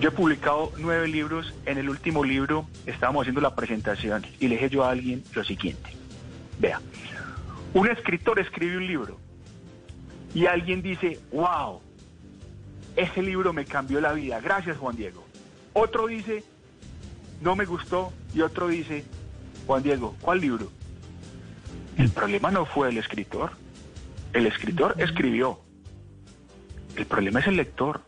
yo 0.00 0.08
he 0.08 0.12
publicado 0.12 0.72
nueve 0.78 1.08
libros. 1.08 1.54
En 1.66 1.78
el 1.78 1.88
último 1.88 2.24
libro 2.24 2.66
estábamos 2.86 3.22
haciendo 3.22 3.40
la 3.40 3.54
presentación 3.54 4.26
y 4.38 4.48
le 4.48 4.56
dije 4.56 4.70
yo 4.70 4.84
a 4.84 4.90
alguien 4.90 5.22
lo 5.34 5.44
siguiente. 5.44 5.90
Vea, 6.58 6.80
Un 7.74 7.88
escritor 7.88 8.38
escribe 8.38 8.76
un 8.76 8.86
libro 8.86 9.18
y 10.34 10.46
alguien 10.46 10.82
dice, 10.82 11.18
wow, 11.32 11.80
ese 12.96 13.22
libro 13.22 13.52
me 13.52 13.64
cambió 13.64 14.00
la 14.00 14.12
vida, 14.12 14.40
gracias 14.40 14.76
Juan 14.76 14.96
Diego. 14.96 15.24
Otro 15.72 16.06
dice, 16.06 16.44
no 17.40 17.56
me 17.56 17.64
gustó 17.64 18.12
y 18.34 18.40
otro 18.42 18.68
dice, 18.68 19.04
Juan 19.66 19.82
Diego, 19.82 20.16
¿cuál 20.20 20.40
libro? 20.40 20.70
El 21.96 22.10
problema 22.10 22.50
no 22.50 22.64
fue 22.64 22.88
el 22.88 22.98
escritor, 22.98 23.52
el 24.32 24.46
escritor 24.46 24.94
escribió. 24.98 25.60
El 26.96 27.06
problema 27.06 27.40
es 27.40 27.46
el 27.46 27.56
lector. 27.56 28.02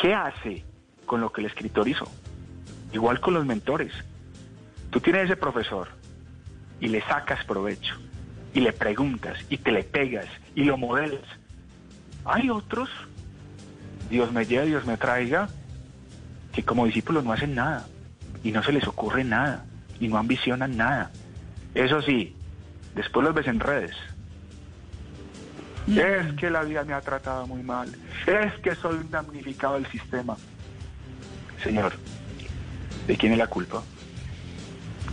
¿Qué 0.00 0.14
hace 0.14 0.64
con 1.06 1.20
lo 1.20 1.32
que 1.32 1.40
el 1.40 1.46
escritor 1.46 1.88
hizo? 1.88 2.10
Igual 2.92 3.20
con 3.20 3.34
los 3.34 3.46
mentores. 3.46 3.92
Tú 4.90 5.00
tienes 5.00 5.24
ese 5.24 5.36
profesor 5.36 5.88
y 6.80 6.88
le 6.88 7.02
sacas 7.02 7.44
provecho 7.44 7.94
y 8.54 8.60
le 8.60 8.72
preguntas 8.72 9.38
y 9.50 9.58
te 9.58 9.72
le 9.72 9.82
pegas 9.82 10.26
y 10.54 10.64
lo 10.64 10.76
modelas. 10.76 11.24
Hay 12.24 12.50
otros, 12.50 12.88
Dios 14.10 14.32
me 14.32 14.46
lleve, 14.46 14.66
Dios 14.66 14.86
me 14.86 14.96
traiga, 14.96 15.48
que 16.52 16.62
como 16.62 16.86
discípulos 16.86 17.24
no 17.24 17.32
hacen 17.32 17.54
nada 17.54 17.86
y 18.42 18.52
no 18.52 18.62
se 18.62 18.72
les 18.72 18.86
ocurre 18.86 19.24
nada 19.24 19.64
y 20.00 20.08
no 20.08 20.18
ambicionan 20.18 20.76
nada. 20.76 21.10
Eso 21.74 22.00
sí, 22.02 22.34
después 22.94 23.24
los 23.24 23.34
ves 23.34 23.46
en 23.46 23.60
redes. 23.60 23.94
Es 25.86 26.32
que 26.34 26.50
la 26.50 26.62
vida 26.64 26.84
me 26.84 26.94
ha 26.94 27.00
tratado 27.00 27.46
muy 27.46 27.62
mal. 27.62 27.94
Es 28.26 28.54
que 28.60 28.74
soy 28.74 28.96
un 28.96 29.10
damnificado 29.10 29.74
del 29.74 29.86
sistema. 29.86 30.36
Señor, 31.62 31.92
¿de 33.06 33.16
quién 33.16 33.32
es 33.32 33.38
la 33.38 33.46
culpa? 33.46 33.82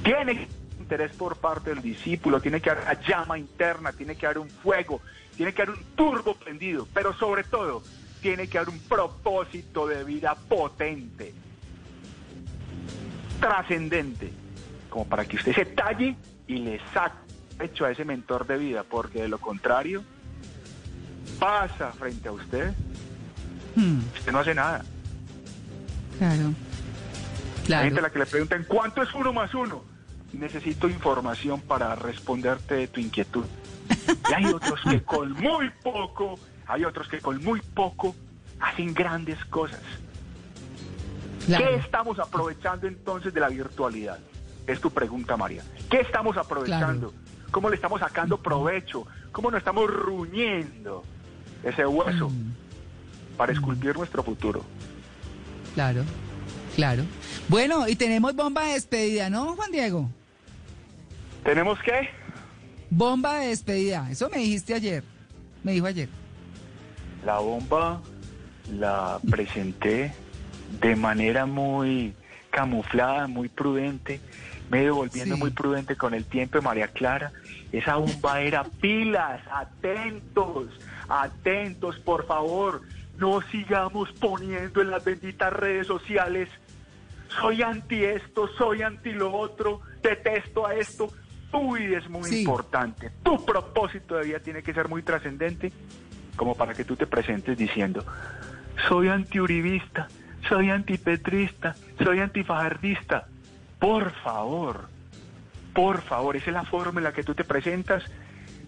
Tiene 0.04 0.48
interés 0.80 1.12
por 1.16 1.38
parte 1.38 1.70
del 1.70 1.82
discípulo, 1.82 2.42
tiene 2.42 2.60
que 2.60 2.70
haber 2.70 2.84
una 2.84 3.02
llama 3.02 3.38
interna, 3.38 3.94
tiene 3.94 4.16
que 4.16 4.26
haber 4.26 4.40
un 4.40 4.50
fuego, 4.50 5.02
tiene 5.38 5.54
que 5.54 5.62
haber 5.62 5.76
un 5.76 5.84
turbo 5.96 6.34
prendido, 6.36 6.88
pero 6.94 7.14
sobre 7.14 7.44
todo 7.44 7.84
tiene 8.22 8.48
que 8.48 8.58
haber 8.58 8.70
un 8.70 8.80
propósito 8.80 9.88
de 9.88 10.04
vida 10.04 10.36
potente, 10.36 11.34
trascendente, 13.40 14.32
como 14.90 15.06
para 15.08 15.26
que 15.26 15.38
usted 15.38 15.54
se 15.54 15.66
talle 15.66 16.16
y 16.48 16.58
le 16.58 16.82
saque 16.94 17.16
hecho 17.62 17.86
a 17.86 17.92
ese 17.92 18.04
mentor 18.04 18.46
de 18.46 18.58
vida, 18.58 18.84
porque 18.84 19.22
de 19.22 19.28
lo 19.30 19.38
contrario 19.38 20.04
pasa 21.48 21.92
frente 21.92 22.30
a 22.30 22.32
usted, 22.32 22.74
Hmm, 23.76 24.00
usted 24.16 24.32
no 24.32 24.40
hace 24.40 24.54
nada. 24.56 24.84
claro. 26.18 26.46
Hay 26.46 27.66
Claro. 27.66 27.84
gente 27.86 28.00
a 28.00 28.04
la 28.04 28.10
que 28.12 28.20
le 28.20 28.26
preguntan, 28.26 28.66
¿cuánto 28.68 29.02
es 29.02 29.14
uno 29.14 29.34
más 29.34 29.54
uno? 29.54 29.84
Necesito 30.34 30.88
información 30.90 31.60
para 31.62 31.96
responderte 31.96 32.76
de 32.76 32.88
tu 32.88 33.00
inquietud. 33.02 33.46
Y 34.30 34.34
hay 34.34 34.46
otros 34.46 34.80
que 34.90 35.02
con 35.04 35.32
muy 35.34 35.70
poco, 35.82 36.38
hay 36.68 36.86
otros 36.86 37.08
que 37.08 37.20
con 37.20 37.44
muy 37.44 37.62
poco 37.62 38.16
hacen 38.60 38.94
grandes 38.94 39.44
cosas. 39.46 39.82
claro. 41.46 41.66
¿Qué 41.66 41.76
estamos 41.78 42.20
aprovechando 42.20 42.88
entonces 42.88 43.34
de 43.34 43.40
la 43.42 43.50
virtualidad? 43.50 44.20
Es 44.68 44.80
tu 44.80 44.92
pregunta, 44.92 45.36
María. 45.36 45.64
¿Qué 45.90 46.00
estamos 46.02 46.38
aprovechando? 46.38 47.14
¿Cómo 47.52 47.70
le 47.70 47.76
estamos 47.76 48.00
sacando 48.00 48.38
provecho? 48.38 49.06
¿Cómo 49.32 49.52
nos 49.52 49.58
estamos 49.60 49.90
ruñendo 49.90 51.04
ese 51.64 51.86
hueso 51.86 52.30
Mm. 52.30 52.54
para 53.38 53.52
esculpir 53.54 53.96
nuestro 53.96 54.24
futuro? 54.24 54.64
Claro, 55.74 56.04
claro. 56.76 57.04
Bueno, 57.50 57.88
y 57.88 57.96
tenemos 57.96 58.36
bomba 58.36 58.66
de 58.66 58.74
despedida, 58.74 59.30
¿no, 59.30 59.56
Juan 59.56 59.72
Diego? 59.72 60.10
¿Tenemos 61.44 61.80
que? 61.80 62.10
Bomba 62.90 63.40
de 63.40 63.48
despedida. 63.48 64.08
Eso 64.12 64.30
me 64.30 64.38
dijiste 64.38 64.74
ayer. 64.74 65.04
Me 65.64 65.72
dijo 65.74 65.88
ayer. 65.88 66.10
La 67.26 67.40
bomba 67.40 68.02
la 68.72 69.20
presenté 69.30 70.14
de 70.82 70.96
manera 70.96 71.46
muy 71.46 72.14
camuflada, 72.52 73.28
muy 73.28 73.50
prudente, 73.50 74.20
me 74.70 74.80
he 74.80 74.84
ido 74.84 74.96
volviendo 74.96 75.36
Sí. 75.36 75.42
muy 75.42 75.50
prudente 75.52 75.96
con 75.96 76.14
el 76.14 76.24
tiempo, 76.26 76.62
María 76.62 76.88
Clara. 76.88 77.32
Esa 77.74 77.96
bomba 77.96 78.40
era 78.40 78.64
pilas, 78.64 79.42
atentos, 79.52 80.68
atentos, 81.10 81.98
por 82.00 82.26
favor. 82.28 82.82
No 83.18 83.42
sigamos 83.52 84.12
poniendo 84.14 84.82
en 84.82 84.92
las 84.92 85.04
benditas 85.04 85.52
redes 85.52 85.88
sociales, 85.88 86.50
soy 87.42 87.64
anti 87.64 88.04
esto, 88.04 88.48
soy 88.58 88.84
anti 88.84 89.12
lo 89.12 89.34
otro, 89.36 89.82
detesto 90.04 90.68
a 90.68 90.76
esto. 90.76 91.12
Tu 91.52 91.76
vida 91.76 91.98
es 91.98 92.10
muy 92.10 92.24
Sí. 92.30 92.40
importante, 92.42 93.12
tu 93.24 93.44
propósito 93.44 94.16
de 94.16 94.26
vida 94.26 94.40
tiene 94.40 94.62
que 94.64 94.74
ser 94.74 94.88
muy 94.88 95.02
trascendente 95.04 95.72
como 96.36 96.56
para 96.56 96.74
que 96.74 96.84
tú 96.84 96.96
te 96.96 97.06
presentes 97.08 97.58
diciendo, 97.58 98.04
soy 98.88 99.08
antiuribista, 99.08 100.08
soy 100.48 100.70
antipetrista, 100.72 101.76
soy 102.04 102.20
antifajardista. 102.20 103.28
Por 103.80 104.12
favor, 104.24 104.90
por 105.74 106.02
favor, 106.02 106.36
esa 106.36 106.48
es 106.48 106.54
la 106.54 106.66
forma 106.66 107.00
en 107.00 107.06
la 107.06 107.14
que 107.14 107.24
tú 107.24 107.34
te 107.34 107.44
presentas. 107.44 108.04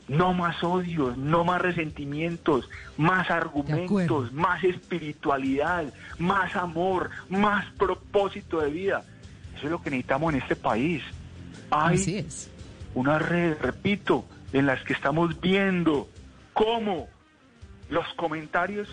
No 0.08 0.34
más 0.34 0.64
odios, 0.64 1.18
no 1.18 1.44
más 1.44 1.62
resentimientos, 1.62 2.70
más 2.96 3.32
argumentos, 3.32 4.32
más 4.34 4.64
espiritualidad, 4.64 5.86
más 6.20 6.56
amor, 6.56 7.10
más 7.28 7.66
propósito 7.74 8.62
de 8.62 8.70
vida. 8.70 9.04
Eso 9.58 9.66
es 9.66 9.72
lo 9.72 9.82
que 9.82 9.90
necesitamos 9.90 10.34
en 10.34 10.42
este 10.42 10.56
país. 10.56 11.02
Hay 11.72 11.96
Así 11.96 12.18
es. 12.18 12.52
una 12.94 13.18
red, 13.18 13.58
repito, 13.60 14.26
en 14.54 14.68
las 14.68 14.84
que 14.84 14.94
estamos 14.94 15.42
viendo 15.42 16.08
cómo 16.54 17.08
los 17.90 18.06
comentarios 18.16 18.88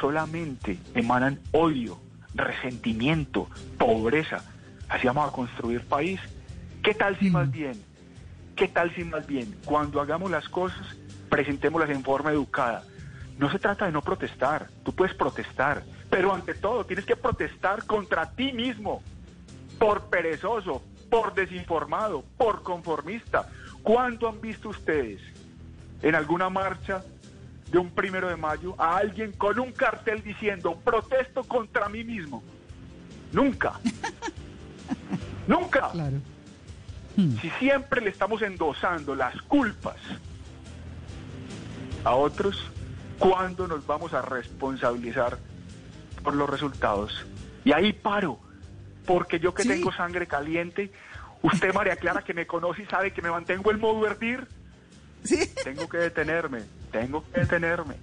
solamente 0.00 0.78
emanan 0.94 1.40
odio, 1.52 2.00
resentimiento, 2.34 3.48
pobreza. 3.78 4.44
Así 4.88 5.06
vamos 5.06 5.28
a 5.28 5.32
construir 5.32 5.82
país. 5.82 6.20
¿Qué 6.82 6.94
tal 6.94 7.16
si 7.18 7.30
más 7.30 7.48
bien, 7.50 7.80
qué 8.56 8.66
tal 8.66 8.92
si 8.94 9.04
más 9.04 9.24
bien, 9.24 9.56
cuando 9.64 10.00
hagamos 10.00 10.30
las 10.32 10.48
cosas, 10.48 10.84
presentémoslas 11.28 11.90
en 11.90 12.02
forma 12.02 12.32
educada? 12.32 12.82
No 13.38 13.50
se 13.52 13.60
trata 13.60 13.86
de 13.86 13.92
no 13.92 14.02
protestar, 14.02 14.68
tú 14.84 14.92
puedes 14.92 15.14
protestar, 15.14 15.84
pero 16.10 16.34
ante 16.34 16.54
todo 16.54 16.84
tienes 16.84 17.04
que 17.04 17.14
protestar 17.14 17.86
contra 17.86 18.30
ti 18.32 18.52
mismo 18.52 19.00
por 19.78 20.06
perezoso, 20.06 20.82
por 21.08 21.34
desinformado, 21.34 22.24
por 22.36 22.64
conformista. 22.64 23.48
¿Cuándo 23.84 24.28
han 24.28 24.40
visto 24.40 24.70
ustedes 24.70 25.20
en 26.02 26.16
alguna 26.16 26.50
marcha 26.50 27.04
de 27.70 27.78
un 27.78 27.90
primero 27.90 28.28
de 28.28 28.36
mayo 28.36 28.74
a 28.76 28.96
alguien 28.96 29.32
con 29.32 29.58
un 29.60 29.70
cartel 29.70 30.22
diciendo 30.22 30.76
protesto 30.84 31.44
contra 31.44 31.88
mí 31.88 32.02
mismo? 32.02 32.42
Nunca. 33.32 33.78
Nunca. 35.46 35.90
Claro. 35.92 36.31
Si 37.16 37.50
siempre 37.58 38.00
le 38.00 38.10
estamos 38.10 38.40
endosando 38.42 39.14
las 39.14 39.40
culpas 39.42 39.96
a 42.04 42.14
otros, 42.14 42.58
¿cuándo 43.18 43.66
nos 43.68 43.86
vamos 43.86 44.12
a 44.14 44.22
responsabilizar 44.22 45.38
por 46.22 46.34
los 46.34 46.48
resultados? 46.48 47.26
Y 47.64 47.72
ahí 47.72 47.92
paro, 47.92 48.38
porque 49.06 49.38
yo 49.38 49.54
que 49.54 49.62
Sí. 49.62 49.68
tengo 49.68 49.92
sangre 49.92 50.26
caliente, 50.26 50.90
usted 51.42 51.72
María 51.74 51.96
Clara 51.96 52.22
que 52.22 52.34
me 52.34 52.46
conoce 52.46 52.82
y 52.82 52.86
sabe 52.86 53.12
que 53.12 53.22
me 53.22 53.30
mantengo 53.30 53.70
en 53.70 53.78
modo 53.80 54.00
vertir, 54.00 54.46
Sí. 55.22 55.38
tengo 55.62 55.88
que 55.88 55.98
detenerme, 55.98 56.62
tengo 56.90 57.22
que 57.30 57.40
detenerme, 57.40 57.94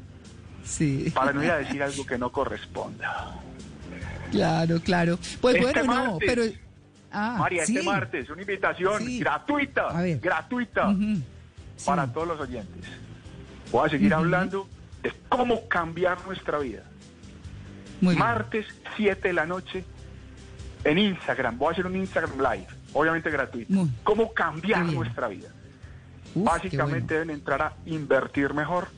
Sí. 0.64 1.12
para 1.14 1.34
no 1.34 1.44
ir 1.44 1.52
a 1.52 1.58
decir 1.58 1.82
algo 1.84 2.06
que 2.06 2.18
no 2.18 2.32
corresponda. 2.32 3.36
Claro, 4.32 4.80
claro. 4.82 5.18
Pues 5.42 5.56
Este 5.56 5.82
bueno, 5.82 5.94
no, 6.06 6.18
pero. 6.20 6.44
Ah, 7.12 7.36
María, 7.40 7.66
sí. 7.66 7.76
este 7.78 7.86
martes, 7.90 8.30
una 8.30 8.42
invitación 8.42 9.04
Sí. 9.04 9.20
gratuita, 9.20 9.88
gratuita. 10.22 10.94
Sí. 10.96 11.24
para 11.86 12.12
todos 12.12 12.28
los 12.28 12.40
oyentes. 12.42 12.84
Voy 13.72 13.88
a 13.88 13.90
seguir 13.90 14.14
hablando 14.14 14.68
de 15.02 15.14
cómo 15.30 15.68
cambiar 15.70 16.18
nuestra 16.26 16.60
vida. 16.60 16.84
Muy 18.02 18.16
bien. 18.16 18.20
Martes, 18.26 18.66
7 18.98 19.30
de 19.30 19.34
la 19.34 19.46
noche, 19.46 19.86
en 20.84 20.98
Instagram. 20.98 21.58
Voy 21.58 21.70
a 21.70 21.72
hacer 21.72 21.86
un 21.86 21.96
Instagram 21.96 22.38
Live, 22.38 22.68
obviamente 22.94 23.30
gratuito. 23.30 23.72
Muy- 23.74 23.90
Cómo 24.04 24.34
cambiar 24.34 24.86
nuestra 24.86 25.28
vida. 25.30 25.50
Uf, 26.36 26.44
Básicamente 26.44 27.14
deben 27.14 27.30
entrar 27.30 27.62
a 27.62 27.74
Invertir 27.86 28.54
Mejor, 28.54 28.90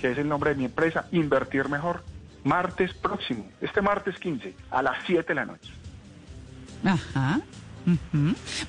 que 0.00 0.12
es 0.12 0.18
el 0.18 0.26
nombre 0.28 0.50
de 0.50 0.56
mi 0.56 0.64
empresa, 0.64 1.06
Invertir 1.12 1.68
Mejor. 1.68 2.02
Martes 2.44 2.94
próximo, 2.94 3.46
este 3.60 3.82
martes 3.82 4.18
15, 4.18 4.54
a 4.70 4.80
las 4.82 4.96
7 5.06 5.28
de 5.28 5.34
la 5.34 5.44
noche. 5.44 5.70
Ajá. 6.84 7.40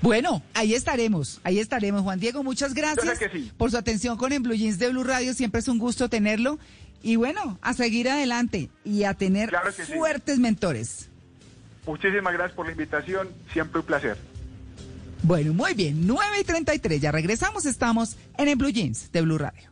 Bueno, 0.01 0.43
ahí 0.53 0.73
estaremos, 0.75 1.41
ahí 1.43 1.59
estaremos. 1.59 2.01
Juan 2.03 2.19
Diego, 2.19 2.43
muchas 2.43 2.73
gracias 2.73 3.19
sí. 3.31 3.51
por 3.57 3.71
su 3.71 3.77
atención 3.77 4.17
con 4.17 4.31
En 4.31 4.43
Blue 4.43 4.53
Jeans 4.55 4.77
de 4.77 4.89
Blue 4.89 5.03
Radio. 5.03 5.33
Siempre 5.33 5.59
es 5.59 5.67
un 5.67 5.79
gusto 5.79 6.09
tenerlo. 6.09 6.59
Y 7.03 7.15
bueno, 7.15 7.57
a 7.61 7.73
seguir 7.73 8.09
adelante 8.09 8.69
y 8.83 9.03
a 9.03 9.13
tener 9.13 9.49
Claro 9.49 9.73
que 9.73 9.85
sí. 9.85 9.93
fuertes 9.93 10.39
mentores. 10.39 11.09
Muchísimas 11.85 12.33
gracias 12.33 12.55
por 12.55 12.65
la 12.65 12.71
invitación, 12.73 13.29
siempre 13.53 13.79
un 13.79 13.85
placer. 13.85 14.17
Bueno, 15.23 15.53
muy 15.53 15.73
bien, 15.73 16.05
9 16.05 16.21
y 16.41 16.43
33, 16.43 17.01
ya 17.01 17.11
regresamos, 17.11 17.65
estamos 17.65 18.17
en 18.37 18.49
el 18.49 18.55
Blue 18.55 18.69
Jeans 18.69 19.11
de 19.11 19.21
Blue 19.21 19.37
Radio. 19.37 19.71